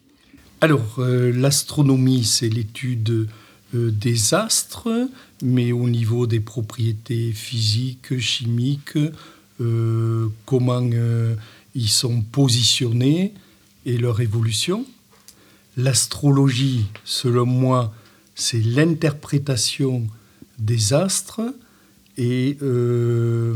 Alors, 0.60 0.96
euh, 0.98 1.30
l'astronomie, 1.30 2.24
c'est 2.24 2.48
l'étude 2.48 3.28
euh, 3.74 3.90
des 3.90 4.32
astres, 4.32 4.88
mais 5.42 5.72
au 5.72 5.88
niveau 5.88 6.26
des 6.26 6.40
propriétés 6.40 7.32
physiques, 7.32 8.18
chimiques, 8.18 8.98
euh, 9.60 10.28
comment 10.46 10.82
euh, 10.92 11.34
ils 11.74 11.88
sont 11.88 12.20
positionnés 12.22 13.34
et 13.86 13.96
leur 13.98 14.20
évolution. 14.20 14.84
L'astrologie, 15.76 16.86
selon 17.04 17.46
moi, 17.46 17.92
c'est 18.34 18.60
l'interprétation 18.60 20.06
des 20.58 20.92
astres 20.92 21.40
et 22.16 22.56
euh, 22.62 23.54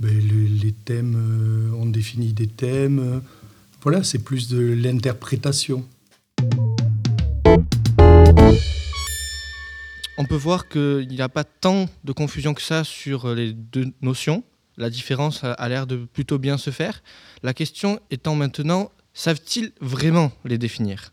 ben, 0.00 0.16
le- 0.28 0.46
les 0.46 0.72
thèmes, 0.72 1.72
on 1.78 1.86
définit 1.86 2.32
des 2.32 2.48
thèmes. 2.48 3.22
voilà, 3.82 4.02
c'est 4.02 4.18
plus 4.18 4.48
de 4.48 4.58
l'interprétation. 4.60 5.84
On 10.16 10.24
peut 10.24 10.36
voir 10.36 10.68
qu'il 10.68 11.08
n'y 11.08 11.20
a 11.20 11.28
pas 11.28 11.44
tant 11.44 11.86
de 12.04 12.12
confusion 12.12 12.54
que 12.54 12.62
ça 12.62 12.84
sur 12.84 13.34
les 13.34 13.52
deux 13.52 13.86
notions. 14.00 14.44
La 14.76 14.90
différence 14.90 15.42
a- 15.44 15.68
l'air 15.68 15.86
de 15.86 15.96
plutôt 15.96 16.38
bien 16.38 16.56
se 16.58 16.70
faire. 16.70 17.02
La 17.42 17.54
question 17.54 17.98
étant 18.10 18.34
maintenant, 18.34 18.90
savent-ils 19.12 19.72
vraiment 19.80 20.30
les 20.44 20.58
définir? 20.58 21.12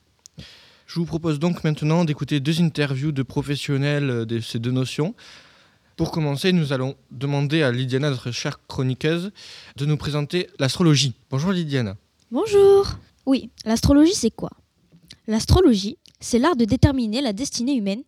Je 0.87 0.95
vous 0.99 1.05
propose 1.05 1.39
donc 1.39 1.63
maintenant 1.63 2.03
d'écouter 2.05 2.39
deux 2.39 2.61
interviews 2.61 3.11
de 3.11 3.23
professionnels 3.23 4.25
de 4.25 4.39
ces 4.39 4.59
deux 4.59 4.71
notions. 4.71 5.15
Pour 5.95 6.11
commencer, 6.11 6.51
nous 6.51 6.73
allons 6.73 6.95
demander 7.11 7.63
à 7.63 7.71
Lydiana, 7.71 8.09
notre 8.09 8.31
chère 8.31 8.59
chroniqueuse, 8.67 9.31
de 9.77 9.85
nous 9.85 9.97
présenter 9.97 10.47
l'astrologie. 10.59 11.13
Bonjour 11.29 11.51
Lydiana. 11.51 11.95
Bonjour. 12.31 12.87
Oui, 13.25 13.49
l'astrologie 13.65 14.15
c'est 14.15 14.31
quoi? 14.31 14.49
L'astrologie, 15.27 15.97
c'est 16.19 16.39
l'art 16.39 16.55
de 16.55 16.65
déterminer 16.65 17.21
la 17.21 17.33
destinée 17.33 17.75
humaine 17.75 18.01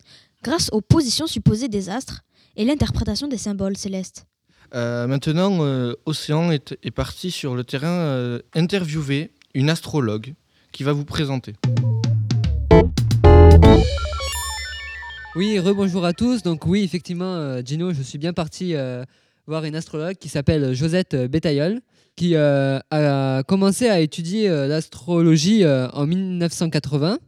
grâce 0.43 0.69
aux 0.71 0.81
positions 0.81 1.25
supposées 1.25 1.69
des 1.69 1.89
astres 1.89 2.21
et 2.55 2.65
l'interprétation 2.65 3.27
des 3.27 3.37
symboles 3.37 3.77
célestes. 3.77 4.27
Euh, 4.75 5.07
maintenant, 5.07 5.59
euh, 5.61 5.93
Océan 6.05 6.51
est, 6.51 6.77
est 6.83 6.91
parti 6.91 7.31
sur 7.31 7.55
le 7.55 7.63
terrain 7.63 7.87
euh, 7.87 8.39
interviewer 8.53 9.31
une 9.53 9.69
astrologue 9.69 10.33
qui 10.71 10.83
va 10.83 10.93
vous 10.93 11.05
présenter. 11.05 11.53
Oui, 15.35 15.57
rebonjour 15.59 16.05
à 16.05 16.13
tous. 16.13 16.43
Donc 16.43 16.65
oui, 16.65 16.83
effectivement, 16.83 17.35
euh, 17.35 17.61
Gino, 17.63 17.93
je 17.93 18.01
suis 18.01 18.17
bien 18.17 18.33
parti 18.33 18.75
euh, 18.75 19.03
voir 19.47 19.65
une 19.65 19.75
astrologue 19.75 20.15
qui 20.15 20.29
s'appelle 20.29 20.73
Josette 20.73 21.15
Bétaillol, 21.15 21.81
qui 22.15 22.35
euh, 22.35 22.79
a 22.91 23.43
commencé 23.47 23.89
à 23.89 23.99
étudier 23.99 24.49
euh, 24.49 24.67
l'astrologie 24.67 25.63
euh, 25.63 25.89
en 25.89 26.05
1980 26.05 27.19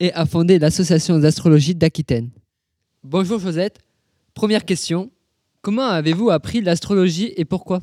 et 0.00 0.12
a 0.12 0.26
fondé 0.26 0.58
l'association 0.58 1.18
d'astrologie 1.18 1.74
d'Aquitaine. 1.74 2.30
Bonjour 3.04 3.38
Josette. 3.38 3.78
Première 4.34 4.64
question. 4.64 5.10
Comment 5.62 5.86
avez-vous 5.88 6.30
appris 6.30 6.60
l'astrologie 6.60 7.32
et 7.36 7.44
pourquoi? 7.44 7.80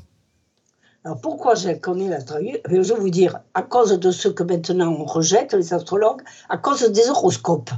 Alors 1.03 1.19
pourquoi 1.21 1.55
je 1.55 1.69
connais 1.71 2.07
l'astrologie? 2.09 2.57
Je 2.69 2.75
vais 2.93 2.99
vous 2.99 3.09
dire, 3.09 3.39
à 3.53 3.61
cause 3.61 3.91
de 3.99 4.11
ce 4.11 4.27
que 4.27 4.43
maintenant 4.43 4.91
on 4.93 5.05
rejette, 5.05 5.53
les 5.53 5.73
astrologues, 5.73 6.21
à 6.49 6.57
cause 6.57 6.83
des 6.91 7.09
horoscopes. 7.09 7.71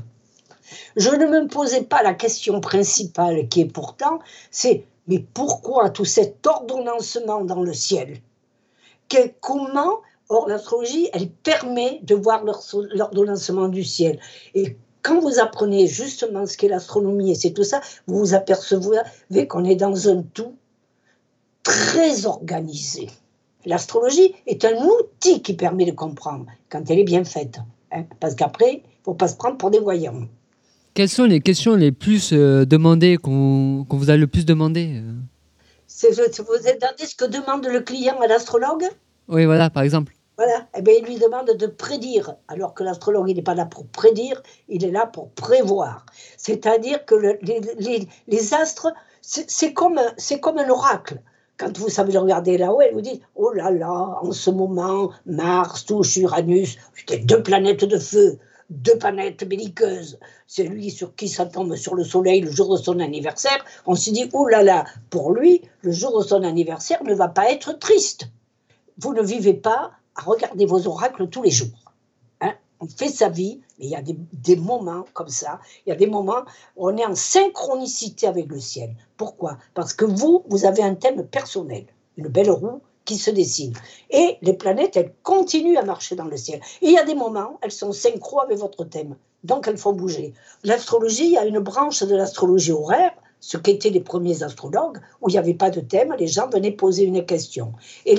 Je 0.96 1.10
ne 1.10 1.26
me 1.26 1.48
posais 1.48 1.84
pas 1.84 2.04
la 2.04 2.14
question 2.14 2.62
principale 2.62 3.48
qui 3.50 3.62
est 3.62 3.66
pourtant, 3.72 4.20
c'est 4.52 4.86
mais 5.08 5.26
pourquoi 5.34 5.90
tout 5.90 6.06
cet 6.06 6.46
ordonnancement 6.46 7.44
dans 7.44 7.62
le 7.62 7.74
ciel? 7.74 8.20
Que- 9.10 9.32
Comment 9.40 10.00
Or, 10.30 10.48
l'astrologie, 10.50 11.10
elle 11.14 11.30
permet 11.30 12.00
de 12.04 12.16
voir 12.16 12.44
l'or- 12.44 12.64
l'ordonnancement 12.94 13.70
du 13.70 13.84
ciel. 13.84 14.20
Et 14.54 14.76
quand 15.02 15.20
vous 15.22 15.40
apprenez 15.40 15.88
justement 15.88 16.46
ce 16.46 16.58
qu'est 16.58 16.68
l'astronomie 16.68 17.32
et 17.32 17.36
c'est 17.36 17.52
tout 17.52 17.64
ça, 17.64 17.80
vous 18.08 18.20
vous 18.20 18.34
apercevez 18.34 19.48
qu'on 19.48 19.64
est 19.64 19.78
dans 19.78 20.10
un 20.10 20.22
tout 20.34 20.54
très 21.64 22.26
organisé. 22.26 23.10
L'astrologie 23.66 24.34
est 24.46 24.66
un 24.66 24.76
outil 24.86 25.42
qui 25.42 25.54
permet 25.54 25.86
de 25.86 25.92
comprendre 25.92 26.46
quand 26.70 26.90
elle 26.90 27.00
est 27.00 27.04
bien 27.04 27.24
faite. 27.24 27.60
hein, 27.92 28.04
parce 28.20 28.36
qu'après, 28.36 28.74
il 28.74 28.78
ne 28.78 29.04
faut 29.06 29.14
pas 29.14 29.28
se 29.30 29.36
prendre 29.38 29.58
pour 29.58 29.72
des 29.72 29.80
voyants. 29.80 30.28
Quelles 30.94 31.10
sont 31.10 31.26
les 31.26 31.40
questions 31.42 31.76
les 31.76 31.92
plus 31.92 32.32
euh, 32.34 32.66
demandées, 32.66 33.18
qu'on 33.18 33.86
vous 33.90 34.10
a 34.10 34.18
le 34.18 34.28
plus 34.28 34.46
demandé 34.46 35.02
euh? 35.02 35.14
C'est, 35.86 36.12
vous 36.12 36.22
entendez 36.22 37.06
ce 37.06 37.16
que 37.16 37.26
demande 37.26 37.66
le 37.66 37.80
client 37.80 38.20
à 38.20 38.28
l'astrologue? 38.28 38.86
Oui, 39.30 39.46
voilà, 39.46 39.70
par 39.70 39.84
exemple. 39.84 40.16
Voilà, 40.38 40.68
eh 40.78 40.84
bien, 40.84 40.94
il 41.00 41.06
lui 41.06 41.18
demande 41.18 41.50
de 41.50 41.66
prédire, 41.66 42.36
alors 42.48 42.76
que 42.76 42.84
l'astrologue, 42.84 43.28
il 43.28 43.36
n'est 43.36 43.42
pas 43.42 43.56
là 43.56 43.66
pour 43.66 43.88
prédire, 43.88 44.44
il 44.70 44.86
est 44.86 44.92
là 44.92 45.08
pour 45.08 45.32
prévoir. 45.32 46.06
C'est-à-dire 46.38 47.06
que 47.06 47.16
le- 47.16 47.40
les, 47.42 48.54
astres, 48.54 48.94
c'est 49.22 49.50
c'est 49.50 49.74
comme, 49.74 50.00
c'est 50.18 50.40
comme 50.40 50.60
un 50.60 50.70
oracle. 50.70 51.22
Quand 51.58 51.76
vous 51.80 51.90
savez 51.90 52.16
regarder 52.16 52.60
là-haut, 52.60 52.82
et 52.82 52.92
vous 52.92 53.02
dites, 53.02 53.24
oh 53.36 53.52
là 53.52 53.72
là, 53.72 54.20
en 54.22 54.32
ce 54.32 54.52
moment, 54.52 55.12
Mars 55.26 55.86
touche 55.86 56.18
Uranus, 56.18 56.78
c'était 56.96 57.18
deux 57.18 57.42
planètes 57.42 57.84
de 57.86 57.98
feu, 57.98 58.38
deux 58.70 58.98
planètes 59.00 59.44
belliqueuses. 59.44 60.20
C'est 60.46 60.66
lui 60.66 60.92
sur 60.92 61.16
qui 61.16 61.30
ça 61.30 61.48
tombe 61.48 61.76
sur 61.76 61.96
le 61.96 62.04
soleil 62.04 62.42
le 62.42 62.52
jour 62.52 62.78
de 62.78 62.84
son 62.84 63.00
anniversaire. 63.00 63.66
On 63.88 63.96
se 63.96 64.12
dit, 64.12 64.30
oh 64.34 64.48
là 64.48 64.62
là, 64.62 64.86
pour 65.10 65.32
lui, 65.32 65.64
le 65.82 65.92
jour 65.92 66.20
de 66.20 66.24
son 66.24 66.44
anniversaire 66.44 67.04
ne 67.04 67.16
va 67.16 67.28
pas 67.28 67.50
être 67.52 67.80
triste 67.80 68.28
vous 69.00 69.14
ne 69.14 69.22
vivez 69.22 69.54
pas 69.54 69.92
à 70.18 70.24
regarder 70.24 70.66
vos 70.66 70.88
oracles 70.88 71.30
tous 71.30 71.44
les 71.44 71.52
jours. 71.52 71.94
Hein. 72.42 72.54
on 72.82 72.88
fait 72.88 73.10
sa 73.10 73.30
vie, 73.30 73.62
mais 73.80 73.86
il 73.86 73.92
y 73.92 73.96
a 73.96 74.02
des, 74.02 74.18
des 74.34 74.56
moments 74.56 75.06
comme 75.14 75.30
ça. 75.30 75.60
Il 75.86 75.90
y 75.90 75.92
a 75.94 75.96
des 75.96 76.08
moments 76.08 76.44
où 76.76 76.90
on 76.90 76.98
est 76.98 77.06
en 77.06 77.16
synchronicité 77.16 78.28
avec 78.28 78.48
le 78.48 78.60
ciel. 78.60 78.96
Pourquoi? 79.16 79.58
Parce 79.74 79.94
que 79.94 80.06
vous, 80.06 80.44
vous 80.50 80.66
avez 80.66 80.84
un 80.84 80.96
thème 80.96 81.26
personnel, 81.26 81.86
une 82.18 82.28
belle 82.28 82.52
roue 82.52 82.82
qui 83.06 83.18
se 83.18 83.32
dessine. 83.32 83.74
Et 84.10 84.38
les 84.42 84.54
planètes, 84.54 84.98
elles 84.98 85.14
continuent 85.24 85.78
à 85.78 85.84
marcher 85.84 86.16
dans 86.16 86.26
le 86.26 86.36
ciel. 86.36 86.60
Et 86.82 86.88
il 86.88 86.94
y 86.94 86.98
a 86.98 87.06
des 87.06 87.16
moments, 87.16 87.58
elles 87.62 87.72
sont 87.72 87.94
synchro 87.94 88.42
avec 88.42 88.58
votre 88.58 88.84
thème. 88.84 89.16
Donc 89.44 89.68
elles 89.68 89.78
font 89.78 89.94
bouger. 89.94 90.34
L'astrologie, 90.64 91.26
il 91.26 91.32
y 91.32 91.38
a 91.38 91.46
une 91.46 91.60
branche 91.60 92.04
de 92.04 92.16
l'astrologie 92.16 92.74
horaire, 92.74 93.14
ce 93.40 93.58
qu'étaient 93.58 93.90
les 93.90 94.00
premiers 94.00 94.44
astrologues, 94.44 95.00
où 95.22 95.30
il 95.30 95.34
n'y 95.34 95.38
avait 95.38 95.54
pas 95.54 95.70
de 95.70 95.80
thème, 95.80 96.16
les 96.18 96.28
gens 96.28 96.50
venaient 96.50 96.72
poser 96.72 97.04
une 97.04 97.26
question. 97.26 97.74
Et 98.06 98.16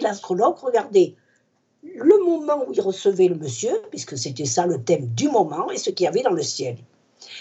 l'astrologue 0.00 0.58
regardait 0.58 1.14
le 1.94 2.24
moment 2.24 2.64
où 2.66 2.72
il 2.72 2.80
recevait 2.80 3.28
le 3.28 3.36
monsieur, 3.36 3.82
puisque 3.90 4.18
c'était 4.18 4.44
ça 4.44 4.66
le 4.66 4.82
thème 4.82 5.06
du 5.08 5.28
moment, 5.28 5.70
et 5.70 5.78
ce 5.78 5.90
qu'il 5.90 6.04
y 6.04 6.08
avait 6.08 6.22
dans 6.22 6.32
le 6.32 6.42
ciel. 6.42 6.76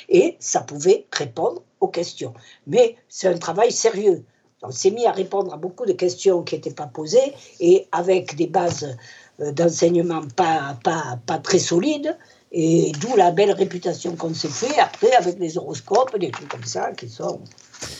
Et 0.09 0.35
ça 0.39 0.61
pouvait 0.61 1.05
répondre 1.11 1.61
aux 1.79 1.87
questions. 1.87 2.33
Mais 2.67 2.95
c'est 3.09 3.27
un 3.27 3.37
travail 3.37 3.71
sérieux. 3.71 4.23
On 4.61 4.71
s'est 4.71 4.91
mis 4.91 5.05
à 5.05 5.11
répondre 5.11 5.53
à 5.53 5.57
beaucoup 5.57 5.85
de 5.85 5.93
questions 5.93 6.43
qui 6.43 6.55
n'étaient 6.55 6.73
pas 6.73 6.87
posées, 6.87 7.33
et 7.59 7.87
avec 7.91 8.35
des 8.35 8.47
bases 8.47 8.97
euh, 9.39 9.51
d'enseignement 9.51 10.21
pas, 10.35 10.77
pas, 10.83 11.19
pas 11.25 11.37
très 11.37 11.59
solides, 11.59 12.17
et 12.57 12.93
d'où 13.01 13.17
la 13.17 13.31
belle 13.31 13.51
réputation 13.51 14.15
qu'on 14.15 14.33
s'est 14.33 14.47
fait 14.47 14.79
après 14.79 15.11
avec 15.11 15.37
les 15.39 15.57
horoscopes, 15.57 16.17
des 16.17 16.31
trucs 16.31 16.47
comme 16.47 16.63
ça, 16.63 16.91
qui 16.93 17.09
sont 17.09 17.41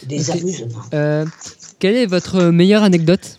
des 0.03 0.31
amusements. 0.31 0.81
Euh, 0.93 1.25
quelle 1.77 1.97
est 1.97 2.05
votre 2.05 2.41
meilleure 2.45 2.83
anecdote? 2.83 3.37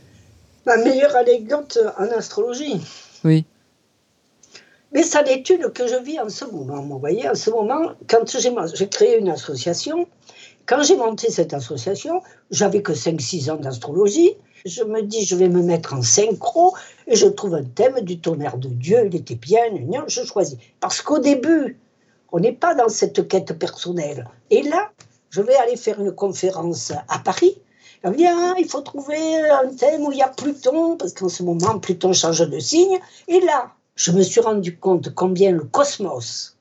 Ma 0.67 0.77
meilleure 0.77 1.17
anecdote 1.17 1.79
en 1.99 2.05
astrologie. 2.19 2.83
Oui. 3.25 3.47
Mais 4.93 5.03
c'est 5.03 5.23
l'étude 5.23 5.73
que 5.73 5.87
je 5.87 5.97
vis 6.03 6.21
en 6.21 6.29
ce 6.29 6.45
moment. 6.45 6.83
Vous 6.83 6.99
voyez, 6.99 7.27
en 7.27 7.35
ce 7.35 7.49
moment, 7.49 7.93
quand 8.09 8.39
j'ai 8.39 8.53
j'ai 8.75 8.89
créé 8.89 9.19
une 9.19 9.31
association, 9.31 10.07
quand 10.67 10.83
j'ai 10.83 10.97
monté 10.97 11.31
cette 11.31 11.55
association, 11.55 12.21
j'avais 12.51 12.83
que 12.83 12.93
5-6 12.93 13.51
ans 13.51 13.57
d'astrologie. 13.57 14.33
Je 14.67 14.83
me 14.83 15.01
dis, 15.01 15.25
je 15.25 15.35
vais 15.35 15.49
me 15.49 15.63
mettre 15.63 15.95
en 15.95 16.03
synchro 16.03 16.75
et 17.07 17.17
je 17.17 17.27
trouve 17.27 17.55
un 17.55 17.65
thème 17.65 18.01
du 18.01 18.19
tonnerre 18.19 18.59
de 18.59 18.69
Dieu. 18.69 19.07
Il 19.07 19.15
était 19.15 19.37
bien, 19.37 19.65
je 20.09 20.25
choisis. 20.25 20.59
Parce 20.81 21.03
qu'au 21.03 21.19
début, 21.19 21.79
on 22.33 22.41
n'est 22.41 22.53
pas 22.53 22.75
dans 22.75 22.89
cette 22.89 23.29
quête 23.29 23.53
personnelle. 23.59 24.29
Et 24.51 24.63
là, 24.63 24.91
je 25.31 25.41
vais 25.41 25.55
aller 25.57 25.77
faire 25.77 26.01
une 26.01 26.13
conférence 26.13 26.93
à 27.09 27.19
Paris. 27.19 27.59
Ah, 28.03 28.11
il 28.59 28.67
faut 28.69 28.83
trouver 28.83 29.17
un 29.51 29.69
thème 29.69 30.03
où 30.03 30.13
il 30.13 30.19
y 30.19 30.23
a 30.23 30.29
Pluton, 30.29 30.97
parce 30.97 31.13
qu'en 31.13 31.29
ce 31.29 31.43
moment, 31.43 31.79
Pluton 31.79 32.13
change 32.13 32.49
de 32.49 32.59
signe. 32.59 32.99
Et 33.27 33.41
là, 33.41 33.73
je 33.95 34.13
me 34.13 34.23
suis 34.23 34.41
rendu 34.41 34.77
compte 34.77 35.15
combien 35.15 35.51
le 35.53 35.65
cosmos 35.65 36.57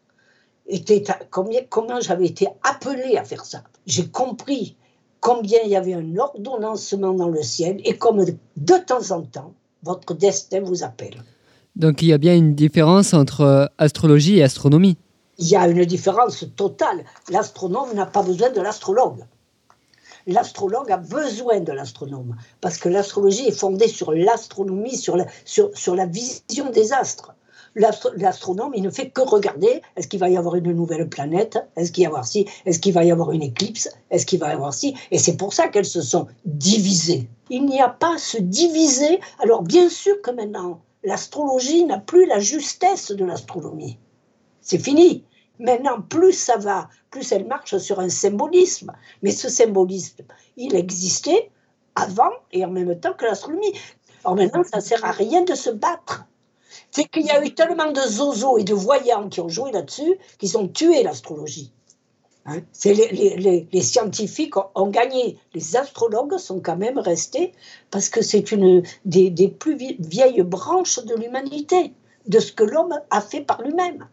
était, 0.67 1.03
combien, 1.29 1.61
comment 1.69 1.99
j'avais 1.99 2.27
été 2.27 2.47
appelé 2.63 3.17
à 3.17 3.23
faire 3.23 3.45
ça. 3.45 3.63
J'ai 3.85 4.07
compris 4.07 4.75
combien 5.19 5.59
il 5.63 5.69
y 5.69 5.75
avait 5.75 5.93
un 5.93 6.17
ordonnancement 6.17 7.13
dans 7.13 7.29
le 7.29 7.43
ciel 7.43 7.79
et 7.83 7.97
comme 7.97 8.25
de 8.25 8.77
temps 8.77 9.11
en 9.11 9.21
temps, 9.21 9.53
votre 9.85 10.15
destin 10.15 10.61
vous 10.61 10.83
appelle. 10.83 11.23
Donc 11.75 12.01
il 12.01 12.07
y 12.07 12.13
a 12.13 12.17
bien 12.17 12.35
une 12.35 12.55
différence 12.55 13.13
entre 13.13 13.41
euh, 13.41 13.65
astrologie 13.77 14.37
et 14.37 14.43
astronomie. 14.43 14.97
Il 15.37 15.47
y 15.47 15.55
a 15.55 15.67
une 15.67 15.85
différence 15.85 16.45
totale. 16.55 17.03
L'astronome 17.29 17.93
n'a 17.93 18.05
pas 18.05 18.23
besoin 18.23 18.49
de 18.49 18.61
l'astrologue. 18.61 19.25
L'astrologue 20.27 20.91
a 20.91 20.97
besoin 20.97 21.59
de 21.59 21.71
l'astronome 21.71 22.35
parce 22.61 22.77
que 22.77 22.89
l'astrologie 22.89 23.47
est 23.47 23.59
fondée 23.59 23.87
sur 23.87 24.11
l'astronomie, 24.11 24.97
sur 24.97 25.17
la, 25.17 25.27
sur, 25.43 25.69
sur 25.77 25.95
la 25.95 26.07
vision 26.07 26.71
des 26.71 26.93
astres. 26.93 27.34
L'astro- 27.75 28.11
L'astronome, 28.15 28.71
il 28.75 28.83
ne 28.83 28.89
fait 28.89 29.09
que 29.09 29.21
regarder 29.21 29.81
est-ce 29.97 30.07
qu'il 30.07 30.19
va 30.19 30.29
y 30.29 30.37
avoir 30.37 30.55
une 30.55 30.71
nouvelle 30.71 31.09
planète 31.09 31.57
Est-ce 31.75 31.91
qu'il 31.91 32.03
y 32.03 32.07
avoir 32.07 32.25
ci 32.25 32.47
Est-ce 32.65 32.79
qu'il 32.79 32.93
va 32.93 33.03
y 33.03 33.11
avoir 33.11 33.31
une 33.31 33.43
éclipse 33.43 33.89
Est-ce 34.11 34.25
qu'il 34.25 34.39
va 34.39 34.49
y 34.49 34.53
avoir 34.53 34.73
ci 34.73 34.95
Et 35.11 35.19
c'est 35.19 35.35
pour 35.35 35.53
ça 35.53 35.67
qu'elles 35.67 35.85
se 35.85 36.01
sont 36.01 36.27
divisées. 36.45 37.27
Il 37.49 37.65
n'y 37.65 37.81
a 37.81 37.89
pas 37.89 38.15
à 38.15 38.17
se 38.17 38.37
diviser. 38.37 39.19
Alors 39.43 39.61
bien 39.61 39.89
sûr 39.89 40.21
que 40.21 40.31
maintenant, 40.31 40.81
l'astrologie 41.03 41.83
n'a 41.83 41.99
plus 41.99 42.25
la 42.27 42.39
justesse 42.39 43.11
de 43.11 43.25
l'astronomie. 43.25 43.99
C'est 44.61 44.79
fini. 44.79 45.25
Maintenant, 45.59 46.01
plus 46.01 46.33
ça 46.33 46.57
va, 46.57 46.89
plus 47.11 47.31
elle 47.31 47.45
marche 47.45 47.77
sur 47.77 47.99
un 47.99 48.09
symbolisme. 48.09 48.91
Mais 49.21 49.31
ce 49.31 49.49
symbolisme, 49.49 50.23
il 50.57 50.75
existait 50.75 51.49
avant 51.95 52.31
et 52.51 52.63
en 52.65 52.69
même 52.71 52.97
temps 52.99 53.13
que 53.13 53.25
l'astronomie. 53.25 53.73
Alors 54.23 54.35
maintenant, 54.37 54.63
ça 54.63 54.77
ne 54.77 54.81
sert 54.81 55.03
à 55.03 55.11
rien 55.11 55.43
de 55.43 55.55
se 55.55 55.69
battre. 55.69 56.25
C'est 56.91 57.05
qu'il 57.05 57.25
y 57.25 57.31
a 57.31 57.43
eu 57.43 57.53
tellement 57.53 57.91
de 57.91 58.01
zozos 58.01 58.57
et 58.57 58.63
de 58.63 58.73
voyants 58.73 59.29
qui 59.29 59.41
ont 59.41 59.49
joué 59.49 59.71
là-dessus 59.71 60.17
qu'ils 60.39 60.57
ont 60.57 60.67
tué 60.67 61.03
l'astrologie. 61.03 61.71
Hein, 62.47 62.61
les, 62.85 62.93
les- 63.37 63.67
les- 63.71 63.81
scientifiques 63.81 64.55
ont, 64.75 64.89
gagné. 64.89 65.39
Les 65.55 65.75
astrologues 65.75 66.37
sont 66.37 66.59
quand 66.59 66.77
même 66.77 66.99
restés 66.99 67.53
parce 67.89 68.07
que 68.09 68.21
c'est 68.21 68.51
une 68.51 68.83
des, 69.03 69.31
des 69.31 69.47
plus 69.47 69.75
vie- 69.75 69.97
vieilles 69.99 70.43
branches 70.43 71.03
de 71.03 71.15
l'humanité, 71.15 71.93
de 72.27 72.39
ce 72.39 72.51
que 72.51 72.63
l'homme 72.63 72.99
a 73.09 73.21
fait 73.21 73.41
par 73.41 73.63
lui-même. 73.63 74.07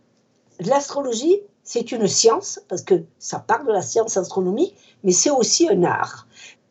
L'astrologie, 0.61 1.41
c'est 1.63 1.93
une 1.93 2.07
science, 2.07 2.61
parce 2.69 2.83
que 2.83 3.03
ça 3.19 3.39
part 3.39 3.65
de 3.65 3.73
la 3.73 3.83
science 3.83 4.17
astronomique, 4.17 4.75
mais 5.05 5.13
c'est 5.13 5.31
aussi 5.31 5.69
un 5.69 5.83
art. 5.85 6.27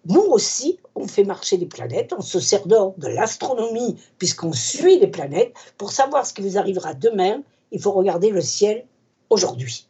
Nous 0.08 0.22
aussi, 0.22 0.80
on 0.96 1.08
fait 1.08 1.24
marcher 1.24 1.58
les 1.58 1.66
planètes, 1.68 2.14
on 2.18 2.22
se 2.22 2.40
sert 2.40 2.66
d'or 2.68 2.96
de 2.98 3.08
l'astronomie, 3.08 3.98
puisqu'on 4.18 4.52
suit 4.54 5.00
les 5.00 5.08
planètes. 5.08 5.54
Pour 5.78 5.92
savoir 5.92 6.26
ce 6.26 6.34
qui 6.34 6.42
vous 6.42 6.58
arrivera 6.58 6.94
demain, 6.94 7.42
il 7.72 7.80
faut 7.80 7.92
regarder 7.92 8.32
le 8.32 8.42
ciel 8.42 8.86
aujourd'hui. 9.30 9.88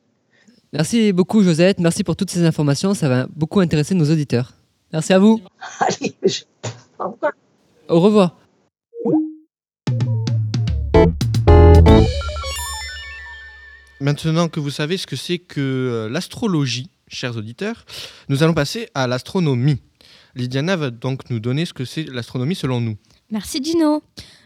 Merci 0.74 1.12
beaucoup 1.14 1.44
Josette, 1.44 1.80
merci 1.80 2.04
pour 2.04 2.16
toutes 2.16 2.30
ces 2.30 2.46
informations, 2.46 2.94
ça 2.94 3.10
va 3.10 3.28
beaucoup 3.36 3.60
intéresser 3.60 3.94
nos 3.96 4.10
auditeurs. 4.10 4.54
Merci 4.94 5.14
à 5.14 5.20
vous. 5.20 5.40
Allez, 5.80 6.14
je- 6.24 6.44
au 7.00 7.10
revoir. 7.10 7.32
Au 7.90 8.00
revoir. 8.00 8.36
Maintenant 14.00 14.50
que 14.50 14.60
vous 14.60 14.72
savez 14.72 14.98
ce 14.98 15.06
que 15.06 15.16
c'est 15.16 15.38
que 15.38 15.60
euh, 15.62 16.10
l'astrologie, 16.10 16.90
chers 17.08 17.38
auditeurs, 17.38 17.86
nous 18.30 18.42
allons 18.44 18.54
passer 18.54 18.90
à 18.96 19.08
l'astronomie. 19.08 19.80
Lydiana 20.36 20.76
va 20.76 20.90
donc 20.90 21.30
nous 21.30 21.40
donner 21.40 21.66
ce 21.66 21.74
que 21.74 21.86
c'est 21.86 22.04
l'astronomie 22.04 22.56
selon 22.56 22.82
nous. 22.82 22.98
Merci 23.30 23.60
Dino. 23.60 24.04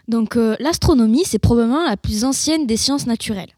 Donc 0.07 0.35
euh, 0.35 0.55
l'astronomie, 0.59 1.23
c'est 1.25 1.39
probablement 1.39 1.83
la 1.83 1.97
plus 1.97 2.23
ancienne 2.23 2.67
des 2.67 2.77
sciences 2.77 3.07
naturelles. 3.07 3.51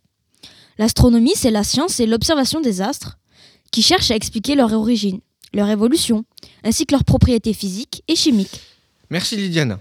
L'astronomie, 0.77 1.33
c'est 1.35 1.51
la 1.51 1.63
science 1.63 1.99
et 1.99 2.05
l'observation 2.05 2.61
des 2.61 2.81
astres 2.81 3.17
qui 3.71 3.81
cherchent 3.81 4.11
à 4.11 4.15
expliquer 4.15 4.55
leur 4.55 4.73
origine, 4.73 5.19
leur 5.53 5.69
évolution, 5.69 6.23
ainsi 6.63 6.85
que 6.85 6.93
leurs 6.93 7.03
propriétés 7.03 7.53
physiques 7.53 8.03
et 8.07 8.15
chimiques. 8.15 8.61
Merci 9.09 9.35
Lydiana. 9.35 9.79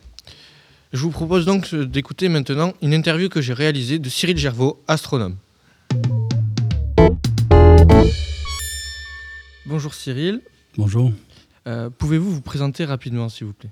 Je 0.92 1.00
vous 1.00 1.10
propose 1.10 1.44
donc 1.44 1.74
d'écouter 1.74 2.28
maintenant 2.28 2.72
une 2.80 2.94
interview 2.94 3.28
que 3.28 3.40
j'ai 3.40 3.52
réalisée 3.52 3.98
de 3.98 4.08
Cyril 4.08 4.38
Gervaux, 4.38 4.82
astronome. 4.88 5.36
Bonjour 9.66 9.94
Cyril. 9.94 10.40
Bonjour. 10.76 11.12
Euh, 11.66 11.90
Pouvez-vous 11.90 12.30
vous 12.32 12.40
présenter 12.40 12.84
rapidement, 12.84 13.28
s'il 13.28 13.46
vous 13.46 13.52
plaît? 13.52 13.70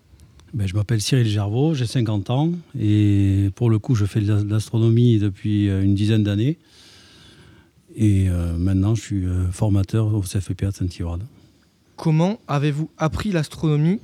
Ben, 0.52 0.66
je 0.68 0.74
m'appelle 0.74 1.00
Cyril 1.00 1.26
Gervaux, 1.26 1.74
j'ai 1.74 1.86
50 1.86 2.30
ans 2.30 2.52
et 2.78 3.50
pour 3.56 3.70
le 3.70 3.78
coup, 3.78 3.94
je 3.94 4.04
fais 4.04 4.20
de 4.20 4.32
la- 4.32 4.42
de 4.42 4.50
l'astronomie 4.50 5.18
depuis 5.18 5.68
euh, 5.68 5.82
une 5.82 5.94
dizaine 5.94 6.22
d'années. 6.22 6.58
Et 7.96 8.28
euh, 8.28 8.56
maintenant, 8.56 8.94
je 8.94 9.02
suis 9.02 9.24
formateur 9.52 10.12
au 10.14 10.20
CFPA 10.22 10.70
de 10.70 10.74
Saint-Yvrade. 10.74 11.22
Comment 11.96 12.40
avez-vous 12.48 12.90
appris 12.98 13.30
l'astronomie 13.30 14.00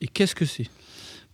et 0.00 0.06
qu'est-ce 0.08 0.34
que 0.34 0.46
c'est? 0.46 0.68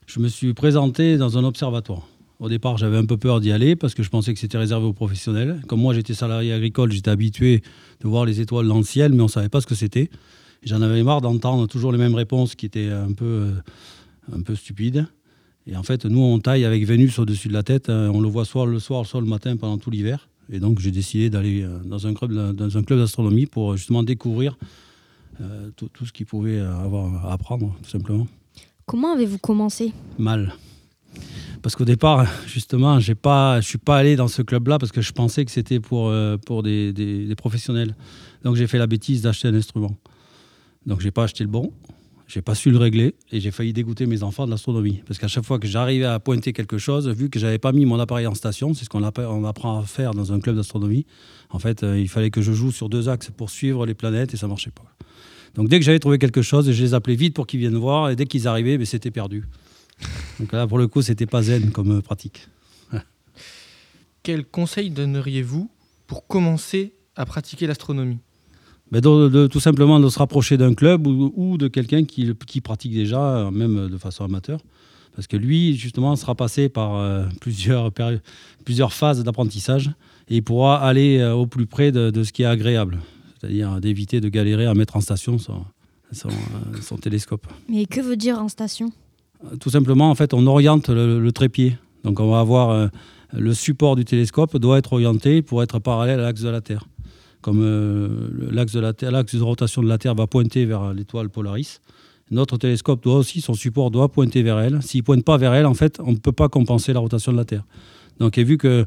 Je 0.06 0.18
me 0.18 0.26
suis 0.28 0.52
présenté 0.54 1.16
dans 1.18 1.38
un 1.38 1.44
observatoire. 1.44 2.08
Au 2.40 2.48
départ, 2.48 2.78
j'avais 2.78 2.96
un 2.96 3.04
peu 3.04 3.16
peur 3.16 3.40
d'y 3.40 3.52
aller 3.52 3.76
parce 3.76 3.94
que 3.94 4.02
je 4.02 4.08
pensais 4.08 4.32
que 4.34 4.40
c'était 4.40 4.58
réservé 4.58 4.86
aux 4.86 4.92
professionnels. 4.92 5.60
Comme 5.68 5.80
moi, 5.80 5.94
j'étais 5.94 6.14
salarié 6.14 6.52
agricole, 6.52 6.90
j'étais 6.90 7.10
habitué 7.10 7.62
de 8.00 8.08
voir 8.08 8.24
les 8.24 8.40
étoiles 8.40 8.66
dans 8.66 8.78
le 8.78 8.82
ciel, 8.84 9.12
mais 9.12 9.20
on 9.20 9.24
ne 9.26 9.30
savait 9.30 9.48
pas 9.48 9.60
ce 9.60 9.66
que 9.68 9.74
c'était. 9.76 10.10
J'en 10.62 10.82
avais 10.82 11.02
marre 11.02 11.20
d'entendre 11.20 11.66
toujours 11.66 11.90
les 11.92 11.98
mêmes 11.98 12.14
réponses 12.14 12.54
qui 12.54 12.66
étaient 12.66 12.90
un 12.90 13.12
peu, 13.12 13.24
euh, 13.24 13.52
un 14.32 14.42
peu 14.42 14.54
stupides. 14.54 15.06
Et 15.66 15.76
en 15.76 15.82
fait, 15.82 16.04
nous, 16.04 16.20
on 16.20 16.38
taille 16.38 16.64
avec 16.64 16.84
Vénus 16.84 17.18
au-dessus 17.18 17.48
de 17.48 17.52
la 17.52 17.62
tête. 17.62 17.88
euh, 17.88 18.08
On 18.08 18.20
le 18.20 18.28
voit 18.28 18.44
soit 18.44 18.66
le 18.66 18.78
soir, 18.78 19.06
soit 19.06 19.20
le 19.20 19.26
matin 19.26 19.56
pendant 19.56 19.78
tout 19.78 19.90
l'hiver. 19.90 20.28
Et 20.52 20.58
donc, 20.58 20.80
j'ai 20.80 20.90
décidé 20.90 21.30
d'aller 21.30 21.62
euh, 21.62 21.78
dans 21.84 22.06
un 22.06 22.12
club, 22.14 22.54
dans 22.54 22.76
un 22.76 22.82
club 22.82 22.98
d'astronomie 22.98 23.46
pour 23.46 23.76
justement 23.76 24.02
découvrir 24.02 24.58
euh, 25.40 25.70
tout, 25.76 25.88
tout 25.88 26.04
ce 26.04 26.12
qu'il 26.12 26.26
pouvait 26.26 26.58
avoir 26.60 27.24
à 27.26 27.32
apprendre, 27.32 27.74
tout 27.82 27.88
simplement. 27.90 28.26
Comment 28.86 29.14
avez-vous 29.14 29.38
commencé? 29.38 29.92
Mal. 30.18 30.52
Parce 31.62 31.76
qu'au 31.76 31.84
départ, 31.84 32.26
justement, 32.46 32.94
je 33.00 33.12
ne 33.12 33.60
suis 33.62 33.78
pas 33.78 33.96
allé 33.96 34.16
dans 34.16 34.28
ce 34.28 34.42
club-là 34.42 34.78
parce 34.78 34.92
que 34.92 35.00
je 35.00 35.12
pensais 35.12 35.44
que 35.44 35.50
c'était 35.50 35.80
pour, 35.80 36.08
euh, 36.08 36.36
pour 36.36 36.62
des, 36.62 36.92
des- 36.92 37.26
des 37.26 37.34
professionnels. 37.34 37.94
Donc 38.44 38.56
j'ai 38.56 38.66
fait 38.66 38.78
la 38.78 38.86
bêtise 38.86 39.22
d'acheter 39.22 39.48
un 39.48 39.54
instrument. 39.54 39.96
Donc 40.86 41.00
j'ai 41.00 41.10
pas 41.10 41.24
acheté 41.24 41.44
le 41.44 41.50
bon, 41.50 41.72
j'ai 42.26 42.42
pas 42.42 42.54
su 42.54 42.70
le 42.70 42.78
régler 42.78 43.14
et 43.32 43.40
j'ai 43.40 43.50
failli 43.50 43.72
dégoûter 43.72 44.06
mes 44.06 44.22
enfants 44.22 44.46
de 44.46 44.50
l'astronomie. 44.50 45.02
Parce 45.06 45.18
qu'à 45.18 45.28
chaque 45.28 45.44
fois 45.44 45.58
que 45.58 45.66
j'arrivais 45.66 46.06
à 46.06 46.20
pointer 46.20 46.52
quelque 46.52 46.78
chose, 46.78 47.08
vu 47.08 47.28
que 47.28 47.38
j'avais 47.38 47.58
pas 47.58 47.72
mis 47.72 47.84
mon 47.86 47.98
appareil 47.98 48.26
en 48.26 48.34
station, 48.34 48.72
c'est 48.72 48.84
ce 48.84 48.88
qu'on 48.88 49.02
apprend 49.02 49.78
à 49.80 49.82
faire 49.82 50.14
dans 50.14 50.32
un 50.32 50.40
club 50.40 50.56
d'astronomie, 50.56 51.06
en 51.50 51.58
fait, 51.58 51.82
euh, 51.82 51.98
il 51.98 52.08
fallait 52.08 52.30
que 52.30 52.40
je 52.40 52.52
joue 52.52 52.70
sur 52.70 52.88
deux 52.88 53.08
axes 53.08 53.30
pour 53.30 53.50
suivre 53.50 53.84
les 53.84 53.94
planètes 53.94 54.32
et 54.32 54.36
ça 54.36 54.46
marchait 54.46 54.70
pas. 54.70 54.84
Donc 55.54 55.68
dès 55.68 55.80
que 55.80 55.84
j'avais 55.84 55.98
trouvé 55.98 56.18
quelque 56.18 56.42
chose, 56.42 56.70
je 56.70 56.82
les 56.82 56.94
appelais 56.94 57.16
vite 57.16 57.34
pour 57.34 57.46
qu'ils 57.46 57.58
viennent 57.60 57.76
voir 57.76 58.10
et 58.10 58.16
dès 58.16 58.26
qu'ils 58.26 58.46
arrivaient, 58.46 58.78
ben, 58.78 58.86
c'était 58.86 59.10
perdu. 59.10 59.44
Donc 60.38 60.52
là, 60.52 60.66
pour 60.66 60.78
le 60.78 60.86
coup, 60.86 61.02
c'était 61.02 61.26
pas 61.26 61.42
zen 61.42 61.72
comme 61.72 61.98
euh, 61.98 62.00
pratique. 62.00 62.48
Quel 64.22 64.44
conseil 64.44 64.90
donneriez-vous 64.90 65.70
pour 66.06 66.26
commencer 66.26 66.92
à 67.16 67.26
pratiquer 67.26 67.66
l'astronomie? 67.66 68.18
Ben, 68.92 69.00
de- 69.00 69.28
de- 69.28 69.46
tout 69.46 69.60
simplement 69.60 70.00
de 70.00 70.08
se 70.08 70.18
rapprocher 70.18 70.56
d'un 70.56 70.74
club 70.74 71.06
ou, 71.06 71.32
ou 71.36 71.58
de 71.58 71.68
quelqu'un 71.68 72.04
qui, 72.04 72.32
qui 72.46 72.60
pratique 72.60 72.92
déjà, 72.92 73.20
euh, 73.20 73.50
même 73.50 73.88
de 73.88 73.98
façon 73.98 74.24
amateur. 74.24 74.60
Parce 75.14 75.26
que 75.26 75.36
lui, 75.36 75.76
justement, 75.76 76.16
sera 76.16 76.34
passé 76.34 76.68
par 76.68 76.96
euh, 76.96 77.24
plusieurs, 77.40 77.92
phases 78.92 79.22
d'apprentissage 79.22 79.90
et 80.28 80.36
il 80.36 80.42
pourra 80.42 80.80
aller 80.84 81.18
euh, 81.18 81.34
au 81.34 81.46
plus 81.46 81.66
près 81.66 81.92
de, 81.92 82.10
de 82.10 82.24
ce 82.24 82.32
qui 82.32 82.42
est 82.42 82.46
agréable. 82.46 82.98
C'est-à-dire 83.40 83.80
d'éviter 83.80 84.20
de 84.20 84.28
galérer 84.28 84.66
à 84.66 84.74
mettre 84.74 84.96
en 84.96 85.00
station 85.00 85.38
son, 85.38 85.64
son, 86.12 86.28
euh, 86.28 86.80
son 86.82 86.96
télescope. 86.96 87.46
Mais 87.68 87.86
que 87.86 88.00
veut 88.00 88.16
dire 88.16 88.38
en 88.38 88.48
station? 88.48 88.90
Tout 89.60 89.70
simplement, 89.70 90.10
en 90.10 90.14
fait, 90.14 90.34
on 90.34 90.46
oriente 90.46 90.88
le, 90.90 91.18
le 91.20 91.32
trépied. 91.32 91.78
Donc, 92.04 92.20
on 92.20 92.30
va 92.30 92.40
avoir 92.40 92.70
euh, 92.70 92.88
le 93.32 93.54
support 93.54 93.96
du 93.96 94.04
télescope 94.04 94.56
doit 94.58 94.78
être 94.78 94.92
orienté 94.92 95.40
pour 95.42 95.62
être 95.62 95.78
parallèle 95.78 96.20
à 96.20 96.24
l'axe 96.24 96.42
de 96.42 96.48
la 96.50 96.60
Terre. 96.60 96.84
Comme 97.40 97.60
euh, 97.62 98.28
l'axe 98.50 98.72
de 98.72 98.80
la 98.80 98.92
Terre, 98.92 99.12
l'axe 99.12 99.34
de 99.34 99.42
rotation 99.42 99.82
de 99.82 99.88
la 99.88 99.98
Terre 99.98 100.14
va 100.14 100.26
pointer 100.26 100.66
vers 100.66 100.92
l'étoile 100.92 101.30
Polaris, 101.30 101.80
notre 102.30 102.58
télescope 102.58 103.02
doit 103.02 103.16
aussi, 103.16 103.40
son 103.40 103.54
support 103.54 103.90
doit 103.90 104.08
pointer 104.10 104.42
vers 104.42 104.58
elle. 104.60 104.82
S'il 104.82 105.02
pointe 105.02 105.24
pas 105.24 105.36
vers 105.36 105.52
elle, 105.54 105.66
en 105.66 105.74
fait, 105.74 105.98
on 106.04 106.12
ne 106.12 106.16
peut 106.18 106.32
pas 106.32 106.48
compenser 106.48 106.92
la 106.92 107.00
rotation 107.00 107.32
de 107.32 107.36
la 107.36 107.44
Terre. 107.44 107.64
Donc, 108.18 108.38
et 108.38 108.44
vu 108.44 108.56
que 108.58 108.86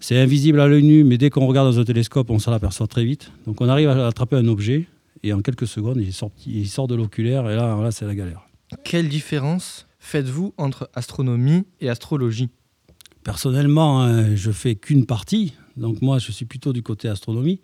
c'est 0.00 0.18
invisible 0.18 0.60
à 0.60 0.68
l'œil 0.68 0.82
nu, 0.82 1.04
mais 1.04 1.18
dès 1.18 1.28
qu'on 1.28 1.46
regarde 1.46 1.68
dans 1.72 1.80
un 1.80 1.84
télescope, 1.84 2.30
on 2.30 2.38
s'en 2.38 2.52
aperçoit 2.52 2.86
très 2.86 3.04
vite. 3.04 3.30
Donc, 3.46 3.60
on 3.60 3.68
arrive 3.68 3.88
à 3.88 4.06
attraper 4.06 4.36
un 4.36 4.46
objet 4.48 4.86
et 5.22 5.32
en 5.32 5.42
quelques 5.42 5.66
secondes, 5.66 5.98
il, 6.00 6.08
est 6.08 6.12
sorti- 6.12 6.50
il 6.50 6.68
sort 6.68 6.86
de 6.88 6.94
l'oculaire 6.94 7.50
et 7.50 7.56
là, 7.56 7.76
là 7.80 7.90
c'est 7.90 8.06
la 8.06 8.14
galère. 8.14 8.42
Quelle 8.84 9.08
différence 9.08 9.86
faites-vous 9.98 10.54
entre 10.56 10.88
astronomie 10.94 11.64
et 11.80 11.90
astrologie? 11.90 12.48
Personnellement, 13.24 14.02
euh, 14.04 14.32
je 14.34 14.50
fais 14.50 14.74
qu'une 14.74 15.06
partie. 15.06 15.54
Donc 15.76 16.02
moi, 16.02 16.18
je 16.18 16.32
suis 16.32 16.44
plutôt 16.44 16.72
du 16.72 16.82
côté 16.82 17.08
astronomie 17.08 17.60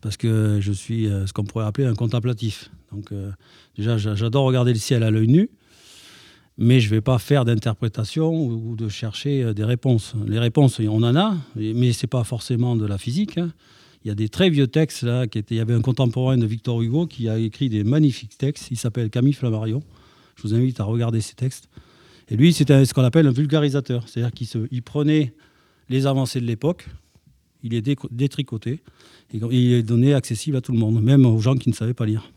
parce 0.00 0.16
que 0.16 0.58
je 0.60 0.72
suis 0.72 1.06
euh, 1.06 1.26
ce 1.26 1.32
qu'on 1.32 1.44
pourrait 1.44 1.64
appeler 1.64 1.86
un 1.86 1.94
contemplatif. 1.94 2.70
Donc 2.92 3.12
euh, 3.12 3.30
déjà, 3.76 3.98
j'a- 3.98 4.14
j'adore 4.14 4.44
regarder 4.44 4.72
le 4.72 4.78
ciel 4.78 5.02
à 5.02 5.10
l'œil 5.10 5.28
nu, 5.28 5.50
mais 6.58 6.80
je 6.80 6.86
ne 6.86 6.90
vais 6.94 7.00
pas 7.00 7.18
faire 7.18 7.44
d'interprétation 7.44 8.30
ou, 8.32 8.70
ou 8.72 8.76
de 8.76 8.88
chercher 8.88 9.42
euh, 9.42 9.54
des 9.54 9.64
réponses. 9.64 10.14
Les 10.26 10.38
réponses, 10.38 10.78
on 10.80 11.02
en 11.02 11.16
a, 11.16 11.36
mais 11.56 11.92
ce 11.92 12.04
n'est 12.06 12.08
pas 12.08 12.24
forcément 12.24 12.76
de 12.76 12.86
la 12.86 12.98
physique. 12.98 13.38
hein. 13.38 13.52
Il 14.04 14.08
y 14.08 14.10
a 14.10 14.16
des 14.16 14.28
très 14.28 14.50
vieux 14.50 14.66
textes 14.66 15.04
là. 15.04 15.26
Qui 15.28 15.38
étaient, 15.38 15.54
il 15.54 15.58
y 15.58 15.60
avait 15.60 15.74
un 15.74 15.80
contemporain 15.80 16.36
de 16.36 16.44
Victor 16.46 16.82
Hugo 16.82 17.06
qui 17.06 17.28
a 17.28 17.38
écrit 17.38 17.68
des 17.68 17.84
magnifiques 17.84 18.36
textes. 18.36 18.68
Il 18.72 18.76
s'appelle 18.76 19.10
Camille 19.10 19.32
Flammarion. 19.32 19.80
Je 20.34 20.42
vous 20.42 20.54
invite 20.54 20.80
à 20.80 20.84
regarder 20.84 21.20
ces 21.20 21.34
textes. 21.34 21.68
Et 22.32 22.36
lui, 22.36 22.54
c'était 22.54 22.82
ce 22.86 22.94
qu'on 22.94 23.04
appelle 23.04 23.26
un 23.26 23.30
vulgarisateur. 23.32 24.08
C'est-à-dire 24.08 24.32
qu'il 24.32 24.82
prenait 24.82 25.34
les 25.90 26.06
avancées 26.06 26.40
de 26.40 26.46
l'époque, 26.46 26.86
il 27.62 27.72
les 27.72 27.82
détricotait, 28.10 28.80
et 29.34 29.36
il 29.50 29.70
les 29.70 29.82
donnait 29.82 30.14
accessibles 30.14 30.56
à 30.56 30.62
tout 30.62 30.72
le 30.72 30.78
monde, 30.78 31.02
même 31.02 31.26
aux 31.26 31.38
gens 31.40 31.56
qui 31.56 31.68
ne 31.68 31.74
savaient 31.74 31.92
pas 31.92 32.06
lire. 32.06 32.32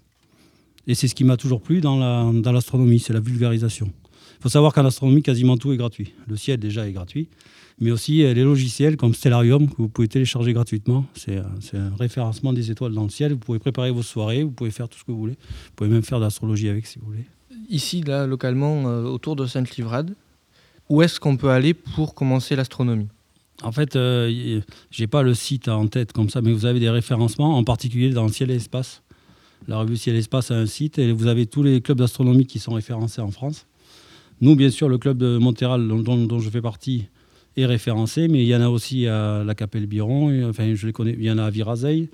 Et 0.86 0.96
c'est 0.96 1.08
ce 1.08 1.16
qui 1.16 1.24
m'a 1.24 1.38
toujours 1.38 1.62
plu 1.62 1.80
dans 1.80 1.98
la- 1.98 2.30
dans 2.42 2.52
l'astronomie, 2.52 3.00
c'est 3.00 3.14
la 3.14 3.22
vulgarisation. 3.22 3.90
Il 4.38 4.44
faut 4.44 4.50
savoir 4.50 4.74
qu'en 4.74 4.86
astronomie, 4.86 5.24
quasiment 5.24 5.56
tout 5.56 5.72
est 5.72 5.78
gratuit. 5.78 6.12
Le 6.28 6.36
ciel, 6.36 6.60
déjà, 6.60 6.86
est 6.88 6.92
gratuit, 6.92 7.30
mais 7.80 7.92
aussi 7.92 8.18
les 8.18 8.44
logiciels 8.44 8.98
comme 8.98 9.14
Stellarium, 9.14 9.70
que 9.70 9.78
vous 9.78 9.88
pouvez 9.88 10.10
télécharger 10.10 10.52
gratuitement. 10.52 11.06
C'est 11.14 11.38
un 11.38 11.96
référencement 11.98 12.52
des 12.52 12.70
étoiles 12.70 12.92
dans 12.94 13.04
le 13.04 13.10
ciel. 13.10 13.32
Vous 13.32 13.40
pouvez 13.40 13.60
préparer 13.60 13.92
vos 13.92 14.04
soirées, 14.04 14.44
vous 14.44 14.52
pouvez 14.52 14.72
faire 14.72 14.90
tout 14.90 15.00
ce 15.00 15.06
que 15.06 15.12
vous 15.14 15.20
voulez. 15.20 15.38
Vous 15.68 15.72
pouvez 15.78 15.90
même 15.90 16.04
faire 16.04 16.20
de 16.20 16.26
l'astrologie 16.26 16.68
avec 16.68 16.86
si 16.86 17.00
vous 17.00 17.06
voulez. 17.06 17.24
Ici, 17.70 18.02
là, 18.02 18.28
localement, 18.28 18.88
euh, 18.88 19.04
autour 19.04 19.36
de 19.36 19.46
Sainte-Livrade, 19.46 20.14
où 20.90 21.02
est-ce 21.02 21.20
qu'on 21.20 21.38
peut 21.38 21.50
aller 21.50 21.74
pour 21.74 22.14
commencer 22.14 22.56
l'astronomie? 22.56 23.08
En 23.64 23.72
fait, 23.72 23.96
euh, 23.96 24.62
j'ai 24.92 25.08
pas 25.08 25.24
le 25.24 25.34
site 25.34 25.68
en 25.68 25.88
tête 25.88 26.12
comme 26.12 26.30
ça, 26.30 26.42
mais 26.42 26.52
vous 26.52 26.66
avez 26.66 26.80
des 26.80 26.90
référencements, 26.90 27.58
en 27.58 27.64
particulier 27.64 28.10
dans 28.10 28.28
ciel 28.28 28.52
et 28.52 28.56
espace. 28.56 29.02
La 29.68 29.80
revue 29.80 29.98
Ciel 29.98 30.16
et 30.16 30.20
Espace 30.20 30.52
a 30.52 30.56
un 30.56 30.68
site 30.68 31.00
et 31.00 31.12
vous 31.12 31.26
avez 31.28 31.48
tous 31.48 31.64
les 31.64 31.82
clubs 31.82 31.98
d'astronomie 31.98 32.46
qui 32.46 32.60
sont 32.60 32.74
référencés 32.74 33.22
en 33.22 33.32
France. 33.32 33.66
Nous, 34.42 34.56
bien 34.56 34.70
sûr, 34.70 34.90
le 34.90 34.98
club 34.98 35.18
de 35.18 35.38
Montréal, 35.38 35.88
dont, 35.88 36.40
je 36.40 36.50
fais 36.50 36.62
partie, 36.62 37.08
est 37.58 37.66
référencé, 37.66 38.28
mais 38.28 38.44
il 38.44 38.48
y 38.48 38.56
en 38.56 38.62
a 38.62 38.68
aussi 38.68 39.08
à 39.08 39.44
la 39.44 39.56
Capelle 39.56 39.88
Biron, 39.88 40.50
enfin, 40.50 40.76
je 40.76 40.86
les 40.86 40.94
connais, 40.94 41.16
il 41.18 41.24
y 41.24 41.32
en 41.32 41.38
a 41.38 41.46
à 41.46 41.50
Virazeil, 41.50 42.10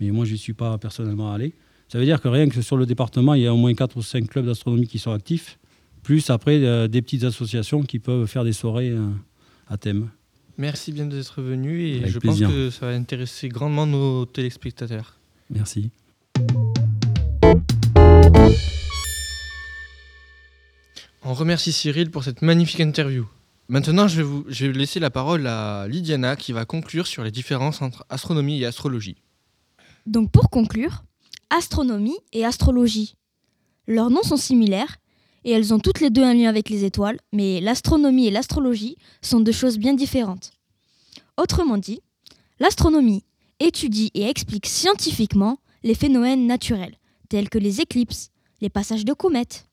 mais 0.00 0.10
moi, 0.10 0.24
je 0.24 0.32
n'y 0.32 0.38
suis 0.38 0.54
pas 0.54 0.78
personnellement 0.78 1.32
allé. 1.32 1.54
Ça 1.88 1.98
veut 1.98 2.04
dire 2.04 2.20
que 2.20 2.28
rien 2.28 2.48
que 2.48 2.60
sur 2.62 2.76
le 2.76 2.84
département, 2.86 3.34
il 3.34 3.42
y 3.42 3.46
a 3.46 3.54
au 3.54 3.56
moins 3.56 3.72
4 3.74 3.96
ou 3.96 4.02
5 4.02 4.28
clubs 4.28 4.44
d'astronomie 4.46 4.88
qui 4.88 4.98
sont 4.98 5.12
actifs, 5.12 5.58
plus 6.02 6.30
après 6.30 6.56
euh, 6.64 6.88
des 6.88 7.00
petites 7.00 7.24
associations 7.24 7.82
qui 7.82 7.98
peuvent 8.00 8.26
faire 8.26 8.42
des 8.44 8.52
soirées 8.52 8.90
euh, 8.90 9.08
à 9.68 9.76
thème. 9.76 10.10
Merci 10.58 10.90
bien 10.90 11.06
d'être 11.06 11.42
venu 11.42 11.86
et 11.88 11.98
Avec 11.98 12.10
je 12.10 12.18
plaisir. 12.18 12.48
pense 12.48 12.56
que 12.56 12.70
ça 12.70 12.86
va 12.86 12.92
intéresser 12.92 13.48
grandement 13.48 13.86
nos 13.86 14.24
téléspectateurs. 14.26 15.16
Merci. 15.50 15.90
On 21.22 21.34
remercie 21.34 21.72
Cyril 21.72 22.10
pour 22.10 22.24
cette 22.24 22.42
magnifique 22.42 22.80
interview. 22.80 23.26
Maintenant, 23.68 24.06
je 24.06 24.18
vais, 24.18 24.22
vous, 24.22 24.44
je 24.48 24.66
vais 24.66 24.72
laisser 24.72 25.00
la 25.00 25.10
parole 25.10 25.46
à 25.46 25.86
Lydiana 25.88 26.36
qui 26.36 26.52
va 26.52 26.64
conclure 26.64 27.06
sur 27.06 27.24
les 27.24 27.32
différences 27.32 27.82
entre 27.82 28.04
astronomie 28.08 28.60
et 28.60 28.66
astrologie. 28.66 29.16
Donc 30.06 30.30
pour 30.30 30.50
conclure, 30.50 31.04
astronomie 31.50 32.18
et 32.32 32.44
astrologie. 32.44 33.14
Leurs 33.86 34.10
noms 34.10 34.22
sont 34.22 34.36
similaires 34.36 34.96
et 35.44 35.52
elles 35.52 35.72
ont 35.72 35.78
toutes 35.78 36.00
les 36.00 36.10
deux 36.10 36.24
un 36.24 36.34
lien 36.34 36.48
avec 36.48 36.68
les 36.68 36.84
étoiles, 36.84 37.18
mais 37.32 37.60
l'astronomie 37.60 38.26
et 38.26 38.30
l'astrologie 38.30 38.96
sont 39.22 39.40
deux 39.40 39.52
choses 39.52 39.78
bien 39.78 39.94
différentes. 39.94 40.50
Autrement 41.36 41.78
dit, 41.78 42.00
l'astronomie 42.58 43.24
étudie 43.60 44.10
et 44.14 44.28
explique 44.28 44.66
scientifiquement 44.66 45.58
les 45.82 45.94
phénomènes 45.94 46.46
naturels, 46.46 46.96
tels 47.28 47.48
que 47.48 47.58
les 47.58 47.80
éclipses, 47.80 48.30
les 48.60 48.70
passages 48.70 49.04
de 49.04 49.12
comètes. 49.12 49.66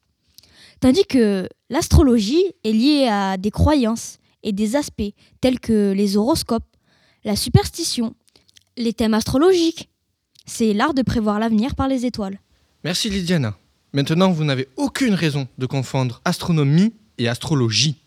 Tandis 0.79 1.05
que 1.05 1.47
l'astrologie 1.69 2.43
est 2.63 2.73
liée 2.73 3.07
à 3.07 3.37
des 3.37 3.51
croyances 3.51 4.17
et 4.43 4.51
des 4.51 4.75
aspects 4.75 5.13
tels 5.41 5.59
que 5.59 5.93
les 5.93 6.17
horoscopes, 6.17 6.67
la 7.23 7.35
superstition, 7.35 8.13
les 8.77 8.93
thèmes 8.93 9.13
astrologiques. 9.13 9.89
C'est 10.45 10.73
l'art 10.73 10.93
de 10.93 11.01
prévoir 11.01 11.39
l'avenir 11.39 11.75
par 11.75 11.87
les 11.87 12.05
étoiles. 12.05 12.39
Merci 12.83 13.09
Lydiana. 13.09 13.55
Maintenant, 13.93 14.31
vous 14.31 14.43
n'avez 14.43 14.67
aucune 14.75 15.13
raison 15.13 15.47
de 15.57 15.65
confondre 15.65 16.21
astronomie 16.25 16.93
et 17.17 17.29
astrologie. 17.29 17.97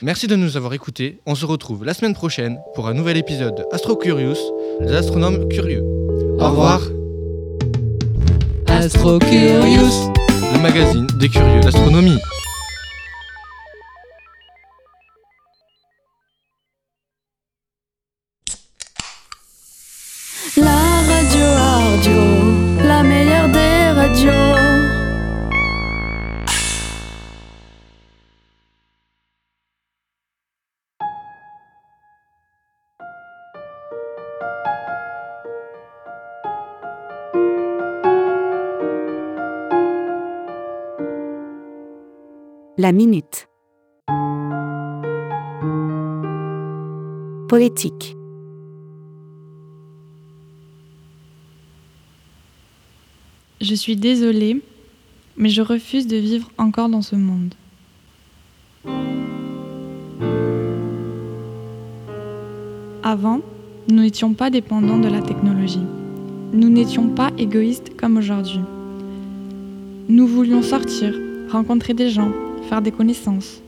Merci 0.00 0.26
de 0.26 0.36
nous 0.36 0.56
avoir 0.56 0.72
écoutés. 0.72 1.18
On 1.26 1.34
se 1.34 1.44
retrouve 1.44 1.84
la 1.84 1.94
semaine 1.94 2.14
prochaine 2.14 2.58
pour 2.74 2.88
un 2.88 2.94
nouvel 2.94 3.16
épisode 3.16 3.56
de 3.56 3.64
Astro 3.72 3.96
Curious, 3.96 4.36
les 4.80 4.92
astronomes 4.92 5.48
curieux. 5.48 5.82
Au 6.38 6.48
revoir. 6.50 6.80
Astro 8.68 9.18
Curious. 9.18 10.12
Le 10.54 10.60
magazine 10.60 11.06
des 11.18 11.28
curieux 11.28 11.60
d'astronomie. 11.60 12.18
Poétique. 47.48 48.16
Je 53.62 53.74
suis 53.74 53.96
désolée, 53.96 54.60
mais 55.38 55.48
je 55.48 55.62
refuse 55.62 56.06
de 56.06 56.16
vivre 56.18 56.50
encore 56.58 56.90
dans 56.90 57.00
ce 57.00 57.16
monde. 57.16 57.54
Avant, 63.02 63.40
nous 63.88 64.02
n'étions 64.02 64.34
pas 64.34 64.50
dépendants 64.50 64.98
de 64.98 65.08
la 65.08 65.22
technologie. 65.22 65.86
Nous 66.52 66.68
n'étions 66.68 67.08
pas 67.08 67.30
égoïstes 67.38 67.96
comme 67.96 68.18
aujourd'hui. 68.18 68.60
Nous 70.10 70.26
voulions 70.26 70.60
sortir, 70.62 71.14
rencontrer 71.50 71.94
des 71.94 72.10
gens, 72.10 72.32
des 72.80 72.92
connaissances. 72.92 73.60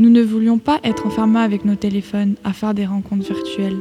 Nous 0.00 0.10
ne 0.10 0.22
voulions 0.22 0.58
pas 0.58 0.80
être 0.82 1.06
enfermés 1.06 1.40
avec 1.40 1.64
nos 1.64 1.76
téléphones 1.76 2.34
à 2.42 2.52
faire 2.52 2.74
des 2.74 2.86
rencontres 2.86 3.32
virtuelles. 3.32 3.78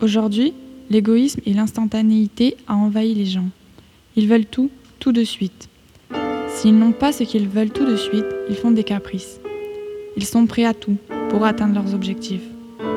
Aujourd'hui, 0.00 0.54
l'égoïsme 0.90 1.40
et 1.46 1.52
l'instantanéité 1.52 2.56
a 2.66 2.74
envahi 2.74 3.14
les 3.14 3.26
gens. 3.26 3.48
Ils 4.16 4.26
veulent 4.26 4.46
tout, 4.46 4.70
tout 4.98 5.12
de 5.12 5.22
suite. 5.22 5.68
S'ils 6.48 6.78
n'ont 6.78 6.92
pas 6.92 7.12
ce 7.12 7.24
qu'ils 7.24 7.48
veulent 7.48 7.70
tout 7.70 7.84
de 7.84 7.96
suite, 7.96 8.26
ils 8.48 8.56
font 8.56 8.70
des 8.70 8.84
caprices. 8.84 9.40
Ils 10.16 10.24
sont 10.24 10.46
prêts 10.46 10.64
à 10.64 10.74
tout 10.74 10.96
pour 11.30 11.44
atteindre 11.44 11.74
leurs 11.74 11.94
objectifs. 11.94 12.42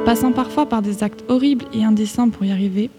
Passant 0.05 0.31
parfois 0.31 0.65
par 0.65 0.81
des 0.81 1.03
actes 1.03 1.23
horribles 1.29 1.65
et 1.73 1.83
indécents 1.83 2.29
pour 2.29 2.45
y 2.45 2.51
arriver, 2.51 2.89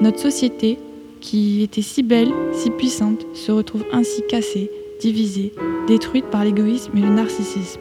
notre 0.00 0.18
société, 0.18 0.78
qui 1.20 1.62
était 1.62 1.82
si 1.82 2.02
belle, 2.02 2.32
si 2.52 2.70
puissante, 2.70 3.26
se 3.34 3.52
retrouve 3.52 3.84
ainsi 3.92 4.22
cassée, 4.28 4.70
divisée, 5.00 5.52
détruite 5.86 6.26
par 6.26 6.44
l'égoïsme 6.44 6.96
et 6.96 7.00
le 7.00 7.10
narcissisme. 7.10 7.80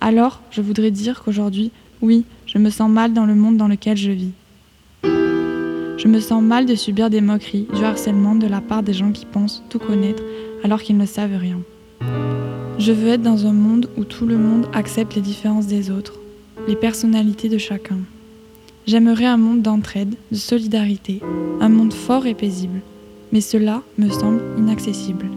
Alors, 0.00 0.42
je 0.50 0.60
voudrais 0.60 0.90
dire 0.90 1.22
qu'aujourd'hui, 1.22 1.70
oui, 2.02 2.24
je 2.46 2.58
me 2.58 2.70
sens 2.70 2.90
mal 2.90 3.12
dans 3.12 3.24
le 3.24 3.34
monde 3.34 3.56
dans 3.56 3.68
lequel 3.68 3.96
je 3.96 4.10
vis. 4.10 4.32
Je 5.02 6.08
me 6.08 6.20
sens 6.20 6.42
mal 6.42 6.66
de 6.66 6.74
subir 6.74 7.08
des 7.08 7.22
moqueries, 7.22 7.66
du 7.74 7.82
harcèlement 7.82 8.34
de 8.34 8.46
la 8.46 8.60
part 8.60 8.82
des 8.82 8.92
gens 8.92 9.12
qui 9.12 9.24
pensent 9.24 9.62
tout 9.70 9.78
connaître 9.78 10.22
alors 10.62 10.82
qu'ils 10.82 10.98
ne 10.98 11.06
savent 11.06 11.38
rien. 11.38 11.60
Je 12.78 12.92
veux 12.92 13.08
être 13.08 13.22
dans 13.22 13.46
un 13.46 13.52
monde 13.52 13.88
où 13.96 14.04
tout 14.04 14.26
le 14.26 14.36
monde 14.36 14.66
accepte 14.74 15.14
les 15.14 15.22
différences 15.22 15.66
des 15.66 15.90
autres, 15.90 16.20
les 16.68 16.76
personnalités 16.76 17.48
de 17.48 17.56
chacun. 17.56 17.98
J'aimerais 18.86 19.24
un 19.24 19.38
monde 19.38 19.62
d'entraide, 19.62 20.14
de 20.30 20.36
solidarité, 20.36 21.22
un 21.60 21.70
monde 21.70 21.94
fort 21.94 22.26
et 22.26 22.34
paisible, 22.34 22.82
mais 23.34 23.40
cela 23.40 23.82
me 23.98 24.08
semble 24.08 24.40
inaccessible. 24.56 25.28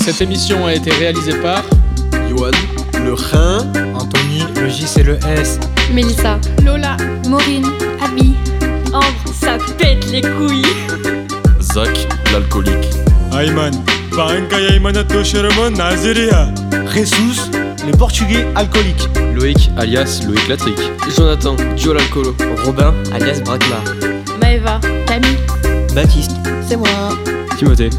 Cette 0.00 0.22
émission 0.22 0.64
a 0.64 0.72
été 0.72 0.90
réalisée 0.92 1.38
par 1.42 1.62
Yoann, 2.30 2.54
le 3.08 3.14
Rhin, 3.14 3.72
Anthony, 3.94 4.44
le 4.60 4.68
J 4.68 4.84
c'est 4.86 5.02
le 5.02 5.18
S, 5.26 5.58
Mélissa, 5.94 6.38
Lola, 6.62 6.94
Maureen, 7.26 7.64
Abby, 8.04 8.34
Ambre, 8.92 9.06
ça 9.32 9.56
pète 9.78 10.10
les 10.12 10.20
couilles. 10.20 10.62
Zach, 11.58 12.06
l'alcoolique. 12.32 12.90
Ayman, 13.32 13.72
Jesus, 16.92 17.50
le 17.86 17.96
portugais 17.96 18.46
alcoolique. 18.54 19.08
Loïc, 19.34 19.70
alias 19.78 20.20
Loïc 20.26 20.46
Latric. 20.46 20.78
Jonathan, 21.16 21.56
Joe 21.76 21.94
l'alcoolo. 21.94 22.36
Robin, 22.66 22.92
alias 23.14 23.40
Bragma. 23.40 23.76
Maëva, 24.38 24.80
Camille. 25.06 25.38
Baptiste, 25.94 26.32
c'est 26.68 26.76
moi. 26.76 26.88
Timothée, 27.56 27.90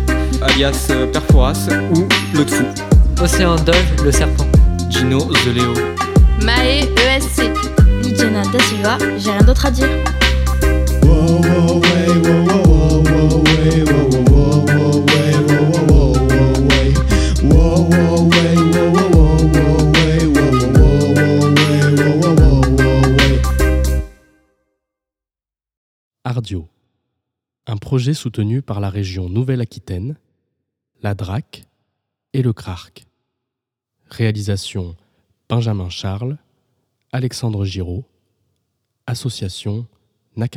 alias 0.43 0.88
euh, 0.91 1.07
Perforas 1.07 1.68
ou 1.95 2.07
l'autre 2.36 2.53
fou. 2.53 2.66
Océan 3.24 3.55
Dove, 3.55 4.05
le 4.05 4.12
serpent. 4.12 4.45
Gino, 4.89 5.19
The 5.19 5.53
Léo. 5.53 5.73
Maë, 6.43 6.89
ESC. 6.97 7.43
Lydiana 8.03 8.43
Da 8.51 8.59
Silva, 8.59 8.97
j'ai 9.17 9.31
rien 9.31 9.43
d'autre 9.43 9.65
à 9.65 9.71
dire. 9.71 9.87
Ardio, 26.23 26.67
un 27.67 27.77
projet 27.77 28.13
soutenu 28.13 28.61
par 28.61 28.79
la 28.79 28.89
région 28.89 29.29
Nouvelle-Aquitaine, 29.29 30.15
la 31.01 31.13
DRAC 31.13 31.65
et 32.33 32.41
le 32.41 32.53
CRARC. 32.53 33.09
Réalisation 34.10 34.95
Benjamin 35.47 35.89
Charles, 35.89 36.38
Alexandre 37.12 37.66
Giraud, 37.66 38.03
Association 39.07 39.88
N'a. 40.36 40.47